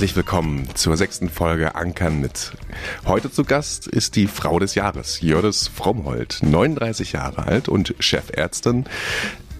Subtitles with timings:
[0.00, 2.52] Herzlich willkommen zur sechsten Folge Ankern mit.
[3.04, 8.86] Heute zu Gast ist die Frau des Jahres, Jördis Frommhold, 39 Jahre alt und Chefärztin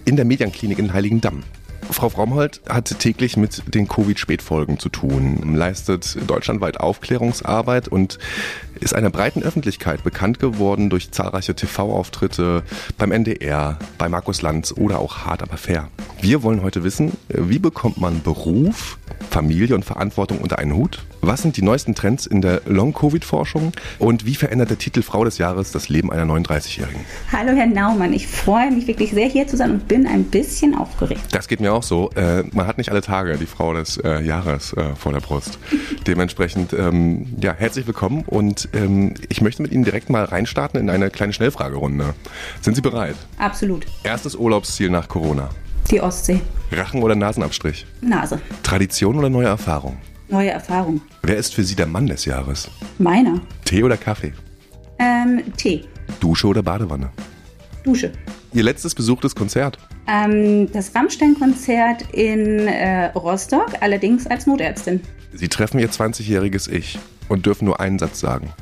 [0.03, 1.43] in der Medienklinik in Heiligendamm.
[1.89, 8.19] Frau Frommhold hat täglich mit den Covid-Spätfolgen zu tun, leistet deutschlandweit Aufklärungsarbeit und
[8.79, 12.63] ist einer breiten Öffentlichkeit bekannt geworden durch zahlreiche TV-Auftritte
[12.97, 15.89] beim NDR, bei Markus Lanz oder auch Hart aber fair.
[16.21, 18.97] Wir wollen heute wissen, wie bekommt man Beruf,
[19.29, 21.03] Familie und Verantwortung unter einen Hut?
[21.23, 23.73] Was sind die neuesten Trends in der Long-Covid-Forschung?
[23.99, 27.01] Und wie verändert der Titel Frau des Jahres das Leben einer 39-Jährigen?
[27.31, 30.75] Hallo Herr Naumann, ich freue mich wirklich sehr hier zu sein und bin ein bisschen
[30.75, 31.21] aufgeregt.
[31.31, 32.09] Das geht mir auch so.
[32.15, 35.59] Äh, man hat nicht alle Tage die Frau des äh, Jahres äh, vor der Brust.
[36.07, 40.89] Dementsprechend, ähm, ja, herzlich willkommen und ähm, ich möchte mit Ihnen direkt mal reinstarten in
[40.89, 42.15] eine kleine Schnellfragerunde.
[42.61, 43.15] Sind Sie bereit?
[43.37, 43.85] Absolut.
[44.03, 45.49] Erstes Urlaubsziel nach Corona.
[45.91, 46.41] Die Ostsee.
[46.71, 47.85] Rachen- oder Nasenabstrich?
[48.01, 48.39] Nase.
[48.63, 49.97] Tradition oder neue Erfahrung?
[50.31, 51.01] Neue Erfahrung.
[51.23, 52.69] Wer ist für Sie der Mann des Jahres?
[52.99, 53.41] Meiner.
[53.65, 54.31] Tee oder Kaffee?
[54.97, 55.83] Ähm, Tee.
[56.21, 57.09] Dusche oder Badewanne?
[57.83, 58.13] Dusche.
[58.53, 59.77] Ihr letztes besuchtes Konzert?
[60.07, 65.01] Ähm, das Rammstein-Konzert in äh, Rostock, allerdings als Notärztin.
[65.33, 66.97] Sie treffen Ihr 20-jähriges Ich
[67.27, 68.53] und dürfen nur einen Satz sagen.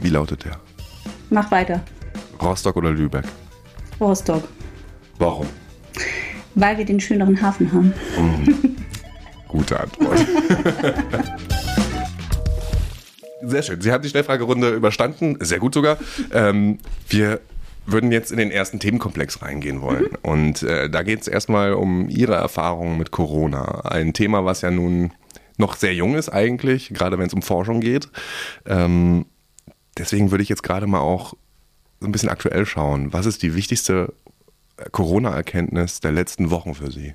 [0.00, 0.58] Wie lautet der?
[1.28, 1.82] Mach weiter.
[2.40, 3.26] Rostock oder Lübeck?
[4.00, 4.48] Rostock.
[5.18, 5.46] Warum?
[6.54, 7.92] Weil wir den schöneren Hafen haben.
[9.50, 10.18] Gute Antwort.
[13.42, 13.80] Sehr schön.
[13.80, 15.98] Sie haben die Schnellfragerunde überstanden, sehr gut sogar.
[16.30, 17.40] Ähm, wir
[17.86, 20.04] würden jetzt in den ersten Themenkomplex reingehen wollen.
[20.04, 20.18] Mhm.
[20.22, 23.80] Und äh, da geht es erstmal um Ihre Erfahrungen mit Corona.
[23.86, 25.12] Ein Thema, was ja nun
[25.56, 28.08] noch sehr jung ist eigentlich, gerade wenn es um Forschung geht.
[28.66, 29.26] Ähm,
[29.98, 31.34] deswegen würde ich jetzt gerade mal auch
[31.98, 33.12] so ein bisschen aktuell schauen.
[33.12, 34.12] Was ist die wichtigste
[34.92, 37.14] Corona-Erkenntnis der letzten Wochen für Sie?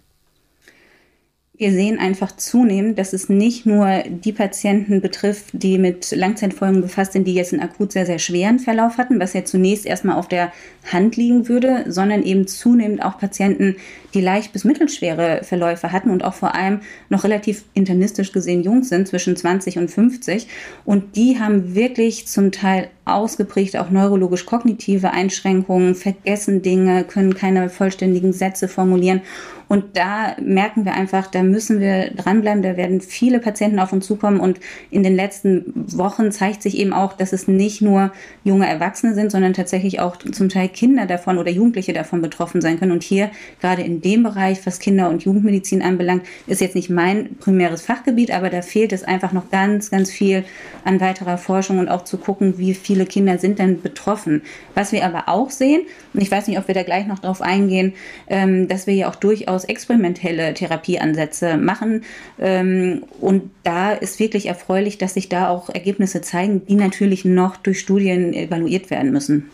[1.58, 7.14] Wir sehen einfach zunehmend, dass es nicht nur die Patienten betrifft, die mit Langzeitfolgen befasst
[7.14, 10.27] sind, die jetzt einen akut sehr, sehr schweren Verlauf hatten, was ja zunächst erstmal auf
[10.27, 10.52] der
[10.92, 13.77] Hand liegen würde, sondern eben zunehmend auch Patienten,
[14.15, 18.83] die leicht bis mittelschwere Verläufe hatten und auch vor allem noch relativ internistisch gesehen jung
[18.83, 20.48] sind, zwischen 20 und 50.
[20.86, 28.33] Und die haben wirklich zum Teil ausgeprägt auch neurologisch-kognitive Einschränkungen, vergessen Dinge, können keine vollständigen
[28.33, 29.21] Sätze formulieren.
[29.67, 32.61] Und da merken wir einfach, da müssen wir dranbleiben.
[32.61, 34.39] Da werden viele Patienten auf uns zukommen.
[34.39, 34.59] Und
[34.92, 35.65] in den letzten
[35.97, 38.11] Wochen zeigt sich eben auch, dass es nicht nur
[38.43, 42.80] junge Erwachsene sind, sondern tatsächlich auch zum Teil Kinder davon oder Jugendliche davon betroffen sein
[42.80, 42.92] können.
[42.92, 47.36] Und hier gerade in dem Bereich, was Kinder- und Jugendmedizin anbelangt, ist jetzt nicht mein
[47.38, 50.45] primäres Fachgebiet, aber da fehlt es einfach noch ganz, ganz viel
[50.86, 54.44] an weiterer Forschung und auch zu gucken, wie viele Kinder sind denn betroffen.
[54.76, 55.82] Was wir aber auch sehen,
[56.14, 57.94] und ich weiß nicht, ob wir da gleich noch drauf eingehen,
[58.27, 62.04] ähm, dass wir ja auch durchaus experimentelle Therapieansätze machen.
[62.39, 67.58] Ähm, und da ist wirklich erfreulich, dass sich da auch Ergebnisse zeigen, die natürlich noch
[67.58, 69.49] durch Studien evaluiert werden müssen.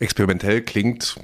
[0.00, 1.16] Experimentell klingt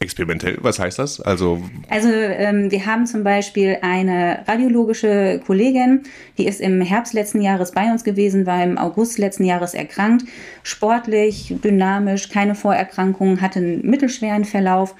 [0.00, 1.20] Experimentell, was heißt das?
[1.20, 6.04] Also, also ähm, wir haben zum Beispiel eine radiologische Kollegin,
[6.38, 10.24] die ist im Herbst letzten Jahres bei uns gewesen, war im August letzten Jahres erkrankt,
[10.62, 14.94] sportlich, dynamisch, keine Vorerkrankungen, hatte einen mittelschweren Verlauf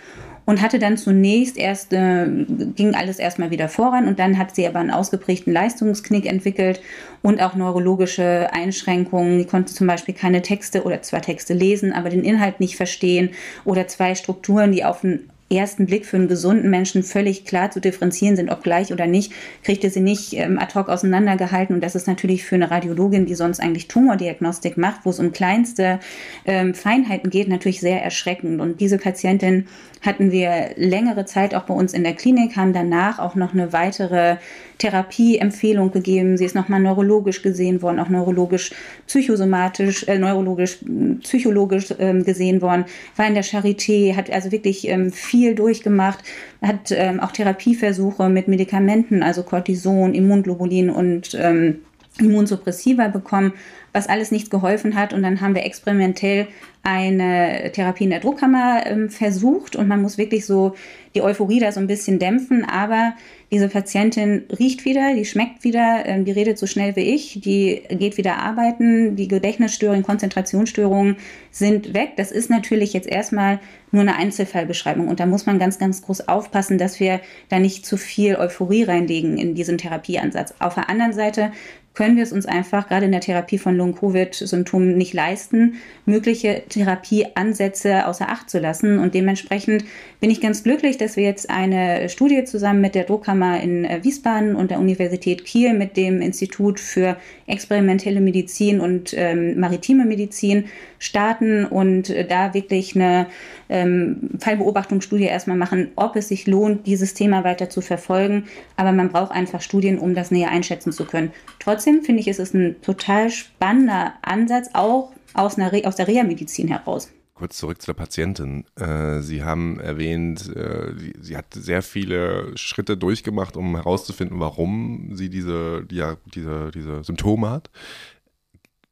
[0.49, 2.27] und hatte dann zunächst erst, äh,
[2.75, 6.81] ging alles erstmal wieder voran und dann hat sie aber einen ausgeprägten Leistungsknick entwickelt
[7.21, 9.41] und auch neurologische Einschränkungen.
[9.41, 13.29] Sie konnte zum Beispiel keine Texte oder zwar Texte lesen, aber den Inhalt nicht verstehen
[13.67, 15.05] oder zwei Strukturen, die auf
[15.51, 19.33] ersten Blick für einen gesunden Menschen völlig klar zu differenzieren sind, ob gleich oder nicht,
[19.63, 21.75] kriegte sie nicht ähm, ad hoc auseinandergehalten.
[21.75, 25.33] Und das ist natürlich für eine Radiologin, die sonst eigentlich Tumordiagnostik macht, wo es um
[25.33, 26.01] kleinste
[26.45, 28.61] ähm, Feinheiten geht, natürlich sehr erschreckend.
[28.61, 29.67] Und diese Patientin
[30.03, 33.73] hatten wir längere Zeit auch bei uns in der Klinik, haben danach auch noch eine
[33.73, 34.37] weitere
[34.79, 36.37] Therapieempfehlung gegeben.
[36.37, 38.71] Sie ist nochmal neurologisch gesehen worden, auch neurologisch,
[39.07, 40.79] psychosomatisch, äh, neurologisch,
[41.23, 42.85] psychologisch ähm, gesehen worden,
[43.17, 46.19] war in der Charité, hat also wirklich ähm, viel durchgemacht,
[46.63, 51.81] hat ähm, auch Therapieversuche mit Medikamenten, also Cortison, Immunglobulin und ähm,
[52.21, 53.53] Immunsuppressiva bekommen,
[53.93, 55.13] was alles nichts geholfen hat.
[55.13, 56.49] Und dann haben wir experimentell
[56.83, 60.75] eine Therapie in der Druckkammer ähm, versucht und man muss wirklich so
[61.15, 62.65] die Euphorie da so ein bisschen dämpfen.
[62.65, 63.15] Aber
[63.51, 67.83] diese Patientin riecht wieder, die schmeckt wieder, ähm, die redet so schnell wie ich, die
[67.89, 71.17] geht wieder arbeiten, die Gedächtnisstörungen, Konzentrationsstörungen
[71.51, 72.13] sind weg.
[72.17, 73.59] Das ist natürlich jetzt erstmal
[73.91, 77.87] nur eine Einzelfallbeschreibung und da muss man ganz, ganz groß aufpassen, dass wir da nicht
[77.87, 80.55] zu viel Euphorie reinlegen in diesen Therapieansatz.
[80.59, 81.53] Auf der anderen Seite
[81.99, 88.07] können wir es uns einfach gerade in der Therapie von Long-Covid-Symptomen nicht leisten, mögliche Therapieansätze
[88.07, 89.01] außer Acht zu lassen.
[89.01, 89.85] Und dementsprechend
[90.21, 93.99] bin ich ganz glücklich, dass wir jetzt eine Studie zusammen mit der Druckkammer in äh,
[94.05, 97.17] Wiesbaden und der Universität Kiel mit dem Institut für
[97.49, 100.67] experimentelle Medizin und ähm, maritime Medizin
[101.01, 103.27] starten und äh, da wirklich eine
[103.69, 108.45] ähm, Fallbeobachtungsstudie erstmal machen, ob es sich lohnt, dieses Thema weiter zu verfolgen.
[108.77, 111.33] Aber man braucht einfach Studien, um das näher einschätzen zu können.
[111.59, 116.69] Trotzdem finde ich, ist es ein total spannender Ansatz, auch aus, einer aus der Reha-Medizin
[116.69, 117.11] heraus.
[117.35, 118.65] Kurz zurück zu der Patientin.
[118.75, 125.31] Äh, Sie haben erwähnt, äh, sie hat sehr viele Schritte durchgemacht, um herauszufinden, warum sie
[125.31, 127.71] diese, diese, diese Symptome hat.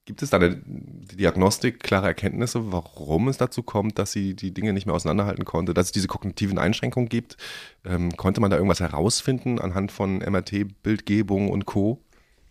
[0.06, 4.72] Gibt es da eine Diagnostik, klare Erkenntnisse, warum es dazu kommt, dass sie die Dinge
[4.72, 7.36] nicht mehr auseinanderhalten konnte, dass es diese kognitiven Einschränkungen gibt?
[7.84, 11.98] Ähm, konnte man da irgendwas herausfinden anhand von MRT-Bildgebung und Co.?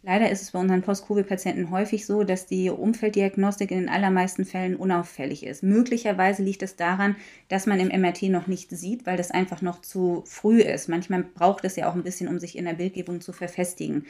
[0.03, 4.75] Leider ist es bei unseren Post-Covid-Patienten häufig so, dass die Umfelddiagnostik in den allermeisten Fällen
[4.75, 5.63] unauffällig ist.
[5.63, 7.15] Möglicherweise liegt es daran,
[7.47, 10.89] dass man im MRT noch nicht sieht, weil das einfach noch zu früh ist.
[10.89, 14.05] Manchmal braucht es ja auch ein bisschen, um sich in der Bildgebung zu verfestigen.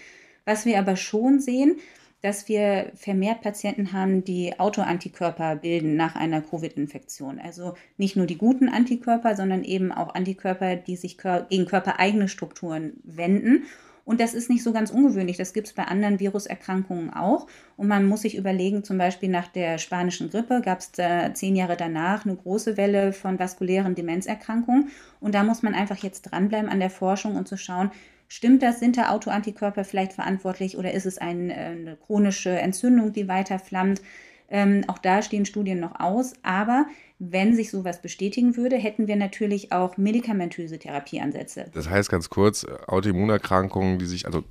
[0.46, 1.78] Was wir aber schon sehen,
[2.26, 7.40] dass wir vermehrt Patienten haben, die Autoantikörper bilden nach einer Covid-Infektion.
[7.40, 12.94] Also nicht nur die guten Antikörper, sondern eben auch Antikörper, die sich gegen körpereigene Strukturen
[13.04, 13.66] wenden.
[14.06, 15.38] Und das ist nicht so ganz ungewöhnlich.
[15.38, 17.46] Das gibt es bei anderen Viruserkrankungen auch.
[17.78, 21.78] Und man muss sich überlegen, zum Beispiel nach der spanischen Grippe gab es zehn Jahre
[21.78, 24.90] danach eine große Welle von vaskulären Demenzerkrankungen.
[25.20, 27.92] Und da muss man einfach jetzt dranbleiben an der Forschung und zu schauen,
[28.28, 28.80] Stimmt das?
[28.80, 33.60] Sind da Autoantikörper vielleicht verantwortlich oder ist es ein, äh, eine chronische Entzündung, die weiter
[33.60, 34.02] flammt?
[34.48, 36.34] Ähm, auch da stehen Studien noch aus.
[36.44, 36.86] Aber
[37.20, 41.66] wenn sich sowas bestätigen würde, hätten wir natürlich auch medikamentöse Therapieansätze.
[41.74, 44.44] Das heißt ganz kurz, Autoimmunerkrankungen, die sich, also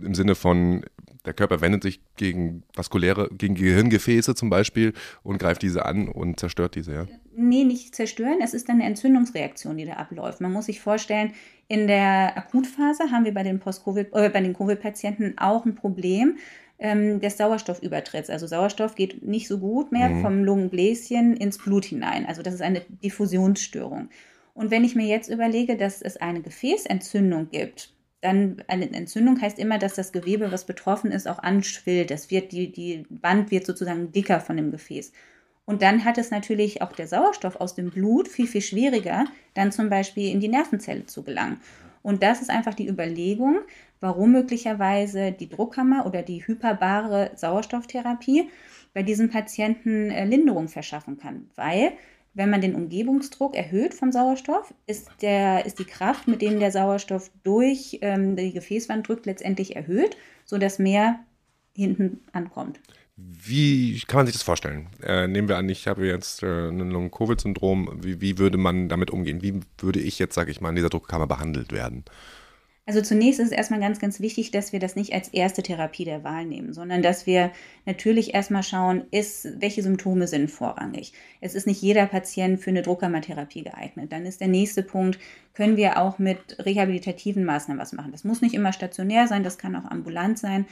[0.00, 0.84] im Sinne von,
[1.24, 6.40] der Körper wendet sich gegen vaskuläre, gegen Gehirngefäße zum Beispiel und greift diese an und
[6.40, 7.06] zerstört diese, ja?
[7.36, 8.38] Nee, nicht zerstören.
[8.42, 10.40] Es ist eine Entzündungsreaktion, die da abläuft.
[10.40, 11.32] Man muss sich vorstellen,
[11.68, 16.38] in der Akutphase haben wir bei den Post-Covid, äh, bei den Covid-Patienten auch ein Problem
[16.78, 18.30] ähm, des Sauerstoffübertritts.
[18.30, 20.22] Also Sauerstoff geht nicht so gut mehr mhm.
[20.22, 22.26] vom Lungenbläschen ins Blut hinein.
[22.26, 24.08] Also das ist eine Diffusionsstörung.
[24.54, 29.58] Und wenn ich mir jetzt überlege, dass es eine Gefäßentzündung gibt, dann eine Entzündung heißt
[29.58, 32.10] immer, dass das Gewebe, was betroffen ist, auch anschwillt.
[32.10, 35.12] Das wird, die, die Wand wird sozusagen dicker von dem Gefäß.
[35.64, 39.24] Und dann hat es natürlich auch der Sauerstoff aus dem Blut viel, viel schwieriger,
[39.54, 41.60] dann zum Beispiel in die Nervenzelle zu gelangen.
[42.02, 43.60] Und das ist einfach die Überlegung,
[44.00, 48.50] warum möglicherweise die Druckkammer oder die hyperbare Sauerstofftherapie
[48.94, 51.50] bei diesen Patienten äh, Linderung verschaffen kann.
[51.54, 51.92] Weil,
[52.34, 56.70] wenn man den Umgebungsdruck erhöht vom Sauerstoff, ist, der, ist die Kraft, mit dem der
[56.70, 61.20] Sauerstoff durch ähm, die Gefäßwand drückt, letztendlich erhöht, sodass mehr
[61.74, 62.80] hinten ankommt.
[63.16, 64.88] Wie kann man sich das vorstellen?
[65.02, 68.00] Äh, nehmen wir an, ich habe jetzt äh, ein Long-Covid-Syndrom.
[68.02, 69.42] Wie, wie, würde man damit umgehen?
[69.42, 72.04] Wie würde ich jetzt, sage ich mal, in dieser Druckkammer behandelt werden?
[72.90, 76.04] Also zunächst ist es erstmal ganz, ganz wichtig, dass wir das nicht als erste Therapie
[76.04, 77.52] der Wahl nehmen, sondern dass wir
[77.86, 81.12] natürlich erstmal schauen, ist, welche Symptome sind vorrangig.
[81.40, 84.10] Es ist nicht jeder Patient für eine Druckkammertherapie geeignet.
[84.10, 85.20] Dann ist der nächste Punkt,
[85.54, 88.10] können wir auch mit rehabilitativen Maßnahmen was machen.
[88.10, 90.66] Das muss nicht immer stationär sein, das kann auch ambulant sein.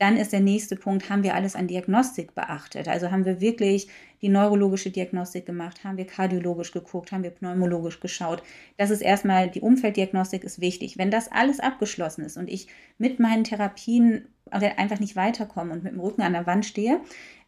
[0.00, 2.88] Dann ist der nächste Punkt, haben wir alles an Diagnostik beachtet?
[2.88, 3.88] Also haben wir wirklich
[4.22, 8.42] die neurologische Diagnostik gemacht, haben wir kardiologisch geguckt, haben wir pneumologisch geschaut.
[8.78, 10.96] Das ist erstmal, die Umfelddiagnostik ist wichtig.
[10.96, 15.92] Wenn das alles abgeschlossen ist und ich mit meinen Therapien einfach nicht weiterkomme und mit
[15.92, 17.00] dem Rücken an der Wand stehe,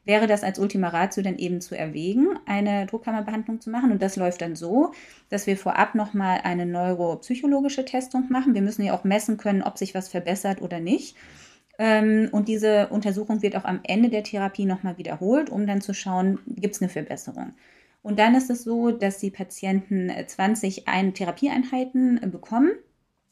[0.04, 3.92] wäre das als Ultima Ratio dann eben zu erwägen, eine Druckkammerbehandlung zu machen.
[3.92, 4.92] Und das läuft dann so,
[5.30, 8.52] dass wir vorab nochmal eine neuropsychologische Testung machen.
[8.52, 11.16] Wir müssen ja auch messen können, ob sich was verbessert oder nicht.
[11.82, 15.94] Ähm, und diese Untersuchung wird auch am Ende der Therapie nochmal wiederholt, um dann zu
[15.94, 17.54] schauen, gibt es eine Verbesserung.
[18.02, 22.70] Und dann ist es so, dass die Patienten 20 ein Therapieeinheiten bekommen.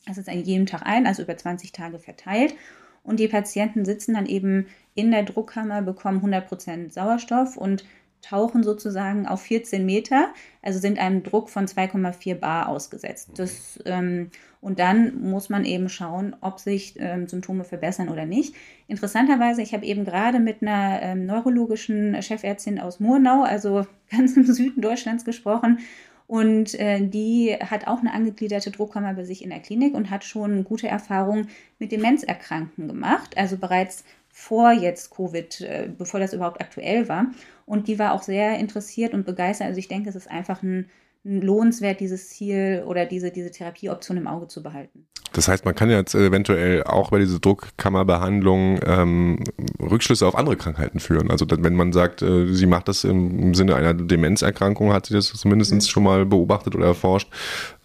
[0.04, 2.56] Das ist an jedem Tag ein, also über 20 Tage verteilt.
[3.04, 7.84] Und die Patienten sitzen dann eben in der Druckkammer, bekommen 100% Sauerstoff und
[8.22, 10.28] tauchen sozusagen auf 14 Meter,
[10.62, 13.30] also sind einem Druck von 2,4 Bar ausgesetzt.
[13.36, 18.54] Das, ähm, und dann muss man eben schauen, ob sich ähm, Symptome verbessern oder nicht.
[18.88, 24.44] Interessanterweise, ich habe eben gerade mit einer ähm, neurologischen Chefärztin aus Murnau, also ganz im
[24.44, 25.78] Süden Deutschlands, gesprochen.
[26.26, 30.22] Und äh, die hat auch eine angegliederte Druckkammer bei sich in der Klinik und hat
[30.22, 31.48] schon gute Erfahrungen
[31.80, 33.36] mit Demenzerkrankten gemacht.
[33.36, 34.04] Also bereits
[34.40, 37.26] vor jetzt Covid, äh, bevor das überhaupt aktuell war.
[37.66, 39.68] Und die war auch sehr interessiert und begeistert.
[39.68, 40.88] Also ich denke, es ist einfach ein
[41.22, 45.06] lohnenswert, dieses Ziel oder diese, diese Therapieoption im Auge zu behalten.
[45.32, 49.44] Das heißt, man kann jetzt eventuell auch bei dieser Druckkammerbehandlung ähm,
[49.80, 51.30] Rückschlüsse auf andere Krankheiten führen.
[51.30, 55.26] Also wenn man sagt, äh, sie macht das im, Sinne einer Demenzerkrankung, hat sie das
[55.26, 55.80] zumindest mhm.
[55.82, 57.28] schon mal beobachtet oder erforscht,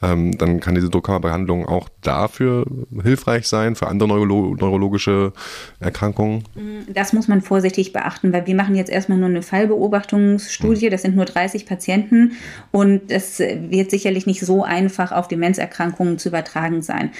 [0.01, 2.65] ähm, dann kann diese Druckkammerbehandlung auch dafür
[3.01, 5.31] hilfreich sein, für andere neurolo neurologische
[5.79, 6.43] Erkrankungen.
[6.55, 10.87] Mhm, das muss man vorsichtig beachten, weil wir machen jetzt erstmal nur eine Fallbeobachtungsstudie.
[10.87, 10.91] Mhm.
[10.91, 12.33] Das sind nur 30 Patienten
[12.71, 17.12] und es wird sicherlich nicht so einfach auf Demenzerkrankungen zu übertragen sein.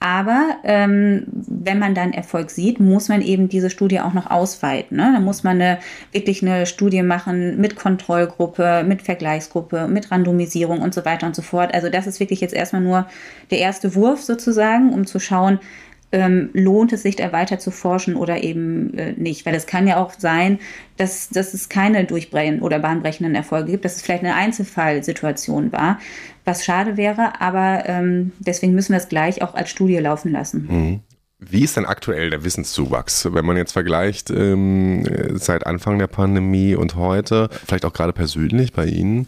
[0.00, 4.96] Aber ähm, wenn man dann Erfolg sieht, muss man eben diese Studie auch noch ausweiten.
[4.96, 5.10] Ne?
[5.14, 5.78] Da muss man eine,
[6.12, 11.42] wirklich eine Studie machen mit Kontrollgruppe, mit Vergleichsgruppe, mit Randomisierung und so weiter und so
[11.42, 11.74] fort.
[11.74, 13.06] Also das ist wirklich jetzt erstmal nur
[13.50, 15.58] der erste Wurf sozusagen, um zu schauen,
[16.12, 19.46] ähm, lohnt es sich da weiter zu forschen oder eben äh, nicht.
[19.46, 20.58] Weil es kann ja auch sein,
[20.96, 25.98] dass, dass es keine durchbrechen oder bahnbrechenden Erfolge gibt, dass es vielleicht eine Einzelfallsituation war,
[26.44, 30.66] was schade wäre, aber ähm, deswegen müssen wir es gleich auch als Studie laufen lassen.
[30.68, 31.00] Mhm.
[31.42, 36.74] Wie ist denn aktuell der Wissenszuwachs, wenn man jetzt vergleicht ähm, seit Anfang der Pandemie
[36.74, 39.26] und heute, vielleicht auch gerade persönlich bei Ihnen?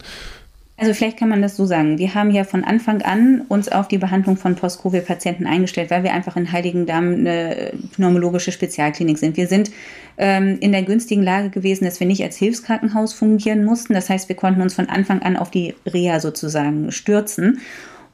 [0.83, 1.97] Also vielleicht kann man das so sagen.
[1.97, 6.11] Wir haben ja von Anfang an uns auf die Behandlung von Post-Covid-Patienten eingestellt, weil wir
[6.11, 9.37] einfach in Heiligendamm eine pneumologische Spezialklinik sind.
[9.37, 9.71] Wir sind
[10.17, 13.93] ähm, in der günstigen Lage gewesen, dass wir nicht als Hilfskrankenhaus fungieren mussten.
[13.93, 17.61] Das heißt, wir konnten uns von Anfang an auf die Reha sozusagen stürzen.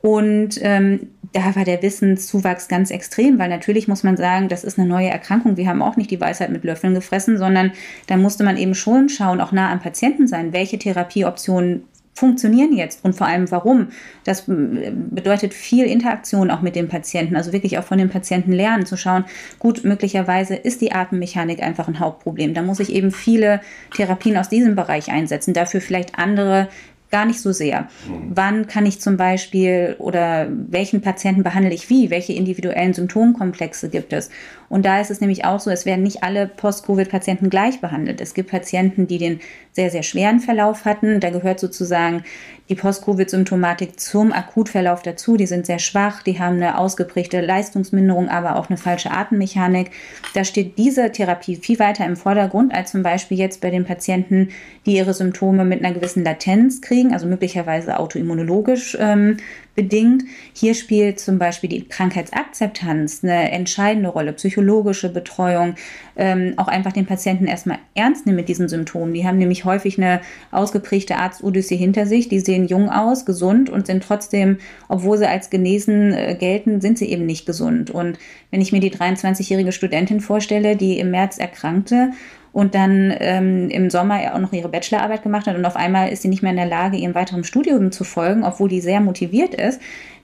[0.02, 4.78] Und ähm, da war der Wissenszuwachs ganz extrem, weil natürlich muss man sagen, das ist
[4.78, 5.58] eine neue Erkrankung.
[5.58, 7.72] Wir haben auch nicht die Weisheit mit Löffeln gefressen, sondern
[8.06, 11.86] da musste man eben schon schauen, auch nah am Patienten sein, welche Therapieoptionen
[12.20, 13.88] funktionieren jetzt und vor allem warum.
[14.26, 18.86] Das bedeutet viel Interaktion auch mit dem Patienten, also wirklich auch von dem Patienten lernen,
[18.86, 19.26] zu schauen,
[19.58, 22.54] gut, möglicherweise ist die Atemmechanik einfach ein Hauptproblem.
[22.54, 23.62] Da muss ich eben viele
[23.96, 26.68] Therapien aus diesem Bereich einsetzen, dafür vielleicht andere
[27.12, 27.88] gar nicht so sehr.
[28.08, 28.32] Mhm.
[28.36, 32.10] Wann kann ich zum Beispiel oder welchen Patienten behandle ich wie?
[32.10, 34.30] Welche individuellen Symptomkomplexe gibt es?
[34.70, 38.22] Und da ist es nämlich auch so, es werden nicht alle Post-Covid-Patienten gleich behandelt.
[38.22, 39.40] Es gibt Patienten, die den
[39.74, 41.20] sehr, sehr schweren Verlauf hatten.
[41.20, 42.24] Da gehört sozusagen
[42.70, 45.38] die Post-Covid-Symptomatik zum Akutverlauf dazu.
[45.38, 49.90] Die sind sehr schwach, die haben eine ausgeprägte Leistungsminderung, aber auch eine falsche Atemmechanik.
[50.36, 54.50] Da steht diese Therapie viel weiter im Vordergrund als zum Beispiel jetzt bei den Patienten,
[54.86, 59.38] die ihre Symptome mit einer gewissen Latenz kriegen, also möglicherweise autoimmunologisch ähm,
[59.76, 60.24] bedingt.
[60.54, 65.76] Hier spielt zum Beispiel die Krankheitsakzeptanz eine entscheidende Rolle, psychologische Betreuung,
[66.18, 69.14] ähm, auch einfach den Patienten erstmal ernst nehmen mit diesen Symptomen.
[69.14, 70.22] Die haben nämlich häufig eine
[70.52, 72.28] ausgeprägte Arztodyssee hinter sich.
[72.28, 74.58] Die sehen jung aus, gesund und sind trotzdem,
[74.88, 77.90] obwohl sie als genesen äh, gelten, sind sie eben nicht gesund.
[77.90, 78.20] Und
[78.52, 82.12] wenn ich mir die 23-jährige Studentin vorstelle, die im März erkrankte
[82.52, 86.22] und dann ähm, im Sommer auch noch ihre Bachelorarbeit gemacht hat und auf einmal ist
[86.22, 89.54] sie nicht mehr in der Lage, ihrem weiteren Studium zu folgen, obwohl die sehr motiviert
[89.54, 89.80] ist,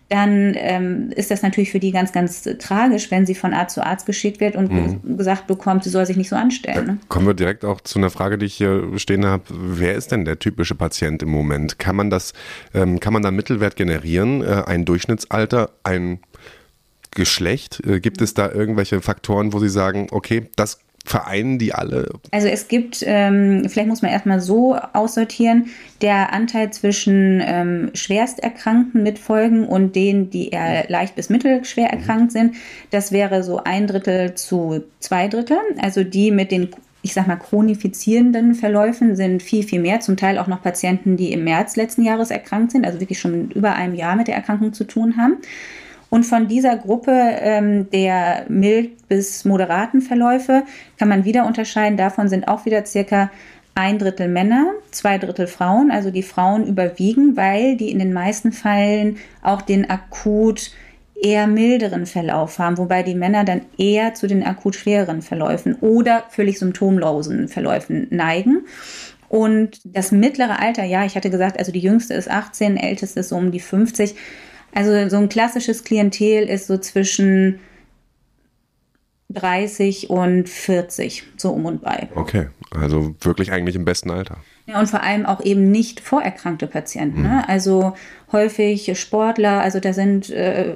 [0.09, 3.83] dann ähm, ist das natürlich für die ganz, ganz tragisch, wenn sie von Arzt zu
[3.83, 5.17] Arzt geschickt wird und mhm.
[5.17, 6.85] gesagt bekommt, sie soll sich nicht so anstellen.
[6.85, 6.97] Ne?
[7.07, 9.43] Kommen wir direkt auch zu einer Frage, die ich hier stehen habe.
[9.49, 11.79] Wer ist denn der typische Patient im Moment?
[11.79, 12.33] Kann man das,
[12.75, 14.43] ähm, kann man da Mittelwert generieren?
[14.43, 16.19] Äh, ein Durchschnittsalter, ein
[17.09, 17.83] Geschlecht?
[17.83, 22.09] Äh, gibt es da irgendwelche Faktoren, wo Sie sagen, okay, das vereinen die alle?
[22.31, 25.67] Also es gibt, ähm, vielleicht muss man erstmal so aussortieren,
[26.01, 32.31] der Anteil zwischen ähm, Schwersterkrankten mit Folgen und denen, die eher leicht bis mittelschwer erkrankt
[32.31, 32.55] sind,
[32.89, 35.57] das wäre so ein Drittel zu zwei Drittel.
[35.81, 36.69] Also die mit den
[37.05, 39.99] ich sag mal, chronifizierenden Verläufen sind viel, viel mehr.
[39.99, 43.51] Zum Teil auch noch Patienten, die im März letzten Jahres erkrankt sind, also wirklich schon
[43.51, 45.37] über einem Jahr mit der Erkrankung zu tun haben.
[46.15, 50.63] Und von dieser Gruppe ähm, der mild bis moderaten Verläufe
[50.97, 51.97] kann man wieder unterscheiden.
[51.97, 53.29] Davon sind auch wieder circa
[53.73, 55.91] ein Drittel Männer, zwei Drittel Frauen.
[55.91, 60.71] Also die Frauen überwiegen, weil die in den meisten Fällen auch den akut
[61.21, 66.23] eher milderen Verlauf haben, wobei die Männer dann eher zu den akut schwereren Verläufen oder
[66.29, 68.63] völlig symptomlosen Verläufen neigen.
[69.27, 73.29] Und das mittlere Alter, ja, ich hatte gesagt, also die jüngste ist 18, älteste ist
[73.29, 74.15] so um die 50.
[74.75, 77.59] Also so ein klassisches Klientel ist so zwischen
[79.29, 82.09] 30 und 40, so um und bei.
[82.13, 84.37] Okay, also wirklich eigentlich im besten Alter.
[84.67, 87.19] Ja, und vor allem auch eben nicht vorerkrankte Patienten.
[87.19, 87.27] Mhm.
[87.27, 87.49] Ne?
[87.49, 87.93] Also
[88.31, 90.73] häufig Sportler, also da sind äh,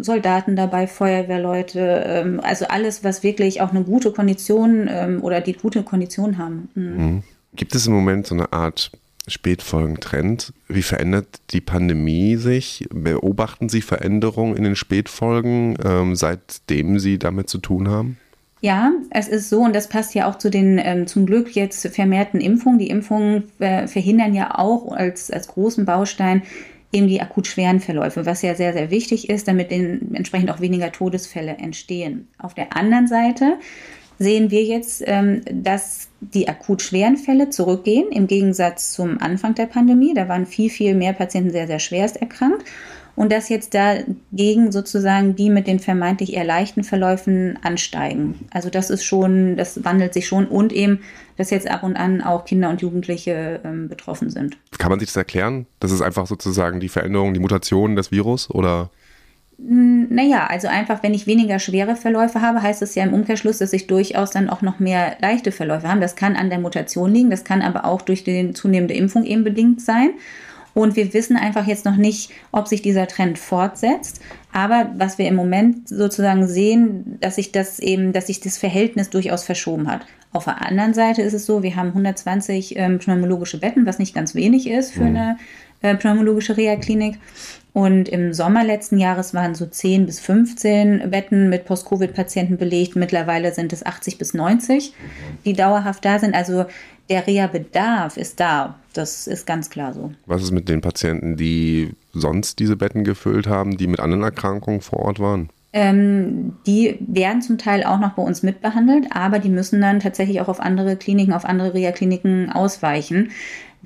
[0.00, 5.52] Soldaten dabei, Feuerwehrleute, ähm, also alles, was wirklich auch eine gute Kondition ähm, oder die
[5.52, 6.70] gute Kondition haben.
[6.74, 6.84] Mhm.
[6.84, 7.22] Mhm.
[7.54, 8.90] Gibt es im Moment so eine Art
[9.28, 10.52] Spätfolgentrend.
[10.68, 12.86] Wie verändert die Pandemie sich?
[12.92, 18.18] Beobachten Sie Veränderungen in den Spätfolgen, ähm, seitdem Sie damit zu tun haben?
[18.60, 21.86] Ja, es ist so, und das passt ja auch zu den ähm, zum Glück jetzt
[21.88, 22.78] vermehrten Impfungen.
[22.78, 26.42] Die Impfungen äh, verhindern ja auch als, als großen Baustein
[26.92, 30.90] eben die akut schweren Verläufe, was ja sehr, sehr wichtig ist, damit entsprechend auch weniger
[30.92, 32.28] Todesfälle entstehen.
[32.38, 33.58] Auf der anderen Seite
[34.18, 39.66] sehen wir jetzt, ähm, dass die akut schweren Fälle zurückgehen im Gegensatz zum Anfang der
[39.66, 40.14] Pandemie.
[40.14, 42.64] Da waren viel, viel mehr Patienten sehr, sehr schwerst erkrankt
[43.16, 48.46] und dass jetzt dagegen sozusagen die mit den vermeintlich eher leichten Verläufen ansteigen.
[48.50, 51.00] Also das ist schon, das wandelt sich schon und eben,
[51.36, 54.58] dass jetzt ab und an auch Kinder und Jugendliche ähm, betroffen sind.
[54.78, 55.66] Kann man sich das erklären?
[55.80, 58.90] Das ist einfach sozusagen die Veränderung, die Mutation des Virus oder?
[59.58, 63.72] Naja, also einfach, wenn ich weniger schwere Verläufe habe, heißt es ja im Umkehrschluss, dass
[63.72, 66.00] ich durchaus dann auch noch mehr leichte Verläufe habe.
[66.00, 69.44] Das kann an der Mutation liegen, das kann aber auch durch die zunehmende Impfung eben
[69.44, 70.10] bedingt sein.
[70.74, 74.20] Und wir wissen einfach jetzt noch nicht, ob sich dieser Trend fortsetzt.
[74.52, 79.08] Aber was wir im Moment sozusagen sehen, dass sich das eben, dass sich das Verhältnis
[79.08, 80.04] durchaus verschoben hat.
[80.34, 84.14] Auf der anderen Seite ist es so, wir haben 120 ähm, pneumologische Betten, was nicht
[84.14, 85.16] ganz wenig ist für mhm.
[85.16, 85.38] eine
[85.80, 87.18] äh, pneumologische Reha-Klinik.
[87.76, 92.96] Und im Sommer letzten Jahres waren so 10 bis 15 Betten mit Post-Covid-Patienten belegt.
[92.96, 94.94] Mittlerweile sind es 80 bis 90,
[95.44, 96.34] die dauerhaft da sind.
[96.34, 96.64] Also
[97.10, 98.76] der Reha-Bedarf ist da.
[98.94, 100.10] Das ist ganz klar so.
[100.24, 104.80] Was ist mit den Patienten, die sonst diese Betten gefüllt haben, die mit anderen Erkrankungen
[104.80, 105.50] vor Ort waren?
[105.74, 110.40] Ähm, die werden zum Teil auch noch bei uns mitbehandelt, aber die müssen dann tatsächlich
[110.40, 113.32] auch auf andere Kliniken, auf andere Reha-Kliniken ausweichen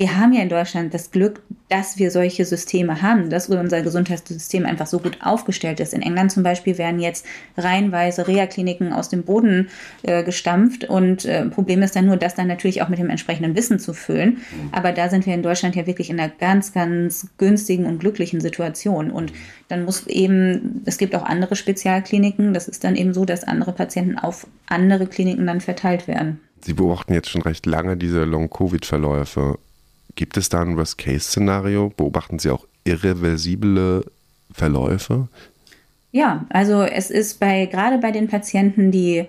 [0.01, 4.65] wir haben ja in Deutschland das Glück, dass wir solche Systeme haben, dass unser Gesundheitssystem
[4.65, 5.93] einfach so gut aufgestellt ist.
[5.93, 7.27] In England zum Beispiel werden jetzt
[7.59, 9.69] reihenweise Reha-Kliniken aus dem Boden
[10.03, 13.55] äh, gestampft und äh, Problem ist dann nur, das dann natürlich auch mit dem entsprechenden
[13.55, 14.39] Wissen zu füllen.
[14.73, 18.41] Aber da sind wir in Deutschland ja wirklich in einer ganz, ganz günstigen und glücklichen
[18.41, 19.11] Situation.
[19.11, 19.35] Und
[19.69, 23.73] dann muss eben, es gibt auch andere Spezialkliniken, das ist dann eben so, dass andere
[23.73, 26.41] Patienten auf andere Kliniken dann verteilt werden.
[26.63, 29.59] Sie beobachten jetzt schon recht lange diese Long-Covid-Verläufe.
[30.15, 31.93] Gibt es da ein Worst-Case-Szenario?
[31.97, 34.05] Beobachten Sie auch irreversible
[34.53, 35.29] Verläufe?
[36.13, 39.27] Ja, also es ist bei gerade bei den Patienten, die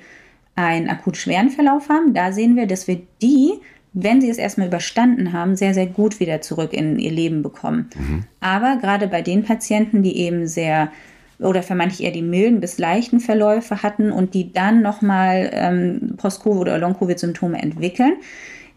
[0.56, 3.54] einen akut schweren Verlauf haben, da sehen wir, dass wir die,
[3.94, 7.90] wenn sie es erstmal überstanden haben, sehr, sehr gut wieder zurück in ihr Leben bekommen.
[7.96, 8.24] Mhm.
[8.40, 10.92] Aber gerade bei den Patienten, die eben sehr
[11.40, 16.62] oder vermeintlich eher die milden bis leichten Verläufe hatten und die dann nochmal ähm, Post-Covid
[16.62, 18.14] oder Long-Covid-Symptome entwickeln,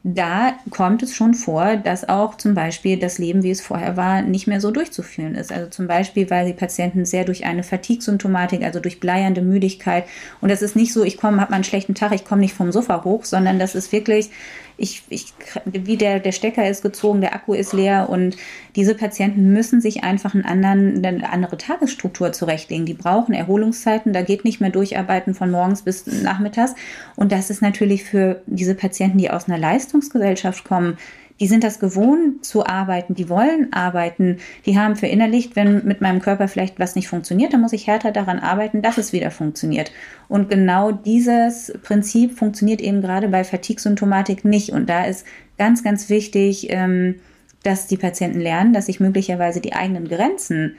[0.07, 4.21] da kommt es schon vor, dass auch zum Beispiel das Leben, wie es vorher war,
[4.21, 5.51] nicht mehr so durchzuführen ist.
[5.51, 10.05] Also zum Beispiel, weil die Patienten sehr durch eine Fatigue-Symptomatik, also durch bleiernde Müdigkeit,
[10.43, 12.53] und das ist nicht so, ich komme, habe mal einen schlechten Tag, ich komme nicht
[12.53, 14.29] vom Sofa hoch, sondern das ist wirklich
[14.77, 15.33] ich, ich,
[15.65, 18.37] wie der, der Stecker ist gezogen, der Akku ist leer und
[18.75, 22.87] diese Patienten müssen sich einfach einen anderen, eine andere Tagesstruktur zurechtlegen.
[22.87, 26.75] Die brauchen Erholungszeiten, da geht nicht mehr durcharbeiten von morgens bis nachmittags.
[27.15, 30.99] Und das ist natürlich für diese Patienten, die aus einer Leistungsgesellschaft kommen,
[31.41, 36.21] die sind das gewohnt zu arbeiten, die wollen arbeiten, die haben verinnerlicht, wenn mit meinem
[36.21, 39.91] Körper vielleicht was nicht funktioniert, dann muss ich härter daran arbeiten, dass es wieder funktioniert.
[40.29, 44.71] Und genau dieses Prinzip funktioniert eben gerade bei Fatigue-Symptomatik nicht.
[44.71, 45.27] Und da ist
[45.59, 47.17] ganz, ganz wichtig, ähm,
[47.65, 50.77] dass die Patienten lernen, dass sich möglicherweise die eigenen Grenzen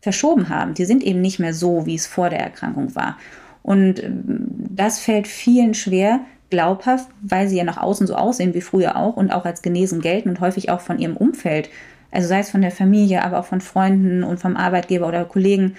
[0.00, 0.74] verschoben haben.
[0.74, 3.18] Die sind eben nicht mehr so, wie es vor der Erkrankung war.
[3.62, 6.20] Und ähm, das fällt vielen schwer,
[6.52, 10.02] glaubhaft, weil sie ja nach außen so aussehen wie früher auch und auch als genesen
[10.02, 11.70] gelten und häufig auch von ihrem Umfeld,
[12.10, 15.76] also sei es von der Familie, aber auch von Freunden und vom Arbeitgeber oder Kollegen,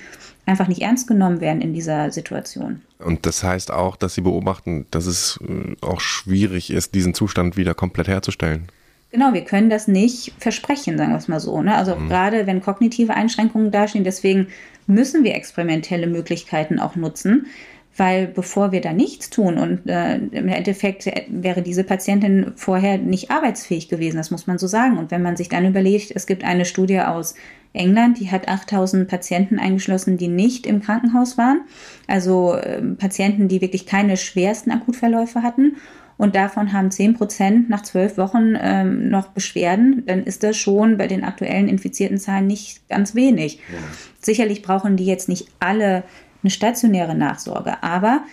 [0.48, 2.82] einfach nicht ernst genommen werden in dieser Situation.
[2.98, 7.56] Und das heißt auch, dass Sie beobachten, dass es äh, auch schwierig ist, diesen Zustand
[7.56, 8.68] wieder komplett herzustellen.
[9.12, 11.62] Genau, wir können das nicht versprechen, sagen wir es mal so.
[11.62, 11.76] Ne?
[11.76, 12.10] Also mhm.
[12.10, 14.48] gerade wenn kognitive Einschränkungen dastehen, deswegen
[14.88, 17.46] müssen wir experimentelle Möglichkeiten auch nutzen.
[17.96, 23.30] Weil bevor wir da nichts tun und äh, im Endeffekt wäre diese Patientin vorher nicht
[23.30, 24.98] arbeitsfähig gewesen, das muss man so sagen.
[24.98, 27.36] Und wenn man sich dann überlegt, es gibt eine Studie aus
[27.74, 31.62] England, die hat 8000 Patienten eingeschlossen, die nicht im Krankenhaus waren.
[32.08, 35.78] Also äh, Patienten, die wirklich keine schwersten Akutverläufe hatten.
[36.18, 40.04] Und davon haben 10 Prozent nach zwölf Wochen ähm, noch Beschwerden.
[40.06, 43.56] Dann ist das schon bei den aktuellen infizierten Zahlen nicht ganz wenig.
[43.56, 43.80] Ja.
[44.22, 46.04] Sicherlich brauchen die jetzt nicht alle
[46.44, 47.82] eine stationäre Nachsorge.
[47.82, 48.24] Aber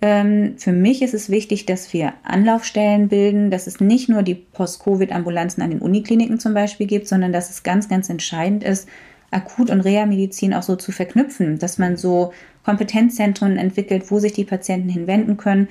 [0.00, 4.34] ähm, für mich ist es wichtig, dass wir Anlaufstellen bilden, dass es nicht nur die
[4.34, 8.88] Post-Covid-Ambulanzen an den Unikliniken zum Beispiel gibt, sondern dass es ganz, ganz entscheidend ist,
[9.30, 12.32] Akut- und Reha-Medizin auch so zu verknüpfen, dass man so
[12.64, 15.68] Kompetenzzentren entwickelt, wo sich die Patienten hinwenden können.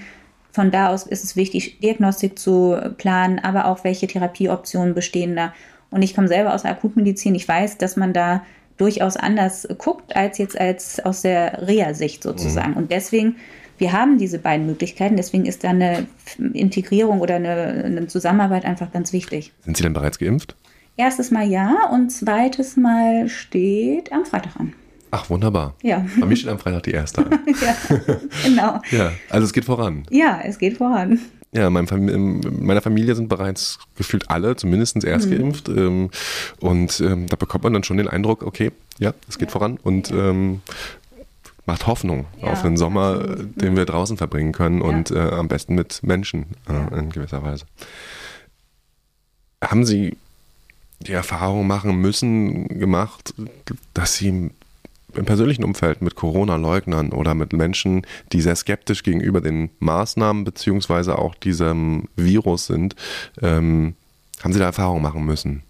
[0.51, 5.53] Von da aus ist es wichtig, Diagnostik zu planen, aber auch welche Therapieoptionen bestehen da.
[5.89, 7.33] Und ich komme selber aus der Akutmedizin.
[7.33, 8.43] Ich weiß, dass man da
[8.77, 12.71] durchaus anders guckt als jetzt als aus der Reha-Sicht sozusagen.
[12.71, 12.77] Mhm.
[12.77, 13.35] Und deswegen
[13.77, 16.07] wir haben diese beiden Möglichkeiten, deswegen ist da eine
[16.53, 19.53] Integrierung oder eine, eine Zusammenarbeit einfach ganz wichtig.
[19.63, 20.55] Sind Sie denn bereits geimpft?
[20.95, 24.73] Erstes Mal ja und zweites Mal steht am Freitag an.
[25.11, 25.75] Ach, wunderbar.
[25.83, 26.05] Ja.
[26.19, 27.39] Bei mir steht am Freitag die erste an.
[27.61, 27.75] ja,
[28.43, 28.81] genau.
[28.91, 30.05] Ja, also es geht voran.
[30.09, 31.19] Ja, es geht voran.
[31.53, 35.37] Ja, mein Fam in meiner Familie sind bereits gefühlt alle zumindest erst mhm.
[35.37, 35.69] geimpft.
[35.69, 36.09] Ähm,
[36.59, 39.53] und ähm, da bekommt man dann schon den Eindruck, okay, ja, es geht ja.
[39.53, 39.79] voran.
[39.81, 40.61] Und ähm,
[41.65, 43.61] macht Hoffnung ja, auf einen Sommer, absolut.
[43.61, 44.87] den wir draußen verbringen können ja.
[44.87, 47.65] und äh, am besten mit Menschen äh, in gewisser Weise.
[49.61, 50.17] Haben Sie
[50.99, 53.33] die Erfahrung machen müssen, gemacht,
[53.93, 54.51] dass Sie
[55.17, 61.17] im persönlichen Umfeld mit Corona-Leugnern oder mit Menschen, die sehr skeptisch gegenüber den Maßnahmen beziehungsweise
[61.17, 62.95] auch diesem Virus sind,
[63.41, 63.95] ähm,
[64.43, 65.63] haben Sie da Erfahrungen machen müssen?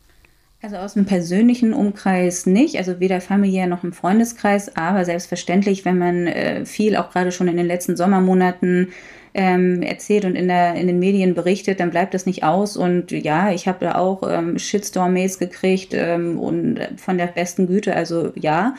[0.62, 6.00] Also aus dem persönlichen Umkreis nicht, also weder familiär noch im Freundeskreis, aber selbstverständlich, wenn
[6.00, 8.90] man äh, viel auch gerade schon in den letzten Sommermonaten
[9.38, 12.76] ähm, erzählt und in, der, in den Medien berichtet, dann bleibt das nicht aus.
[12.76, 17.96] Und ja, ich habe da auch ähm, Shitstorm-Mails gekriegt ähm, und von der besten Güte,
[17.96, 18.76] also ja.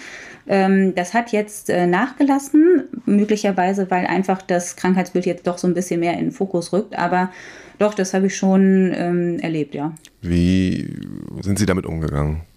[0.48, 5.74] Ähm, das hat jetzt äh, nachgelassen, möglicherweise, weil einfach das Krankheitsbild jetzt doch so ein
[5.74, 6.98] bisschen mehr in den Fokus rückt.
[6.98, 7.30] Aber
[7.78, 9.92] doch, das habe ich schon ähm, erlebt, ja.
[10.22, 10.92] Wie
[11.42, 12.47] sind Sie damit umgegangen?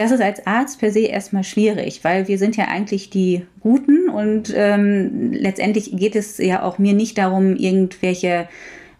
[0.00, 4.08] Das ist als Arzt per se erstmal schwierig, weil wir sind ja eigentlich die Guten
[4.08, 8.48] und ähm, letztendlich geht es ja auch mir nicht darum, irgendwelche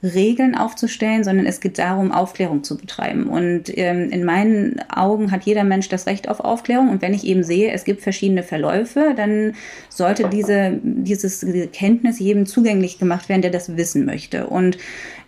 [0.03, 3.25] Regeln aufzustellen, sondern es geht darum, Aufklärung zu betreiben.
[3.25, 6.89] Und ähm, in meinen Augen hat jeder Mensch das Recht auf Aufklärung.
[6.89, 9.55] Und wenn ich eben sehe, es gibt verschiedene Verläufe, dann
[9.91, 14.47] sollte diese, dieses, diese Kenntnis jedem zugänglich gemacht werden, der das wissen möchte.
[14.47, 14.79] Und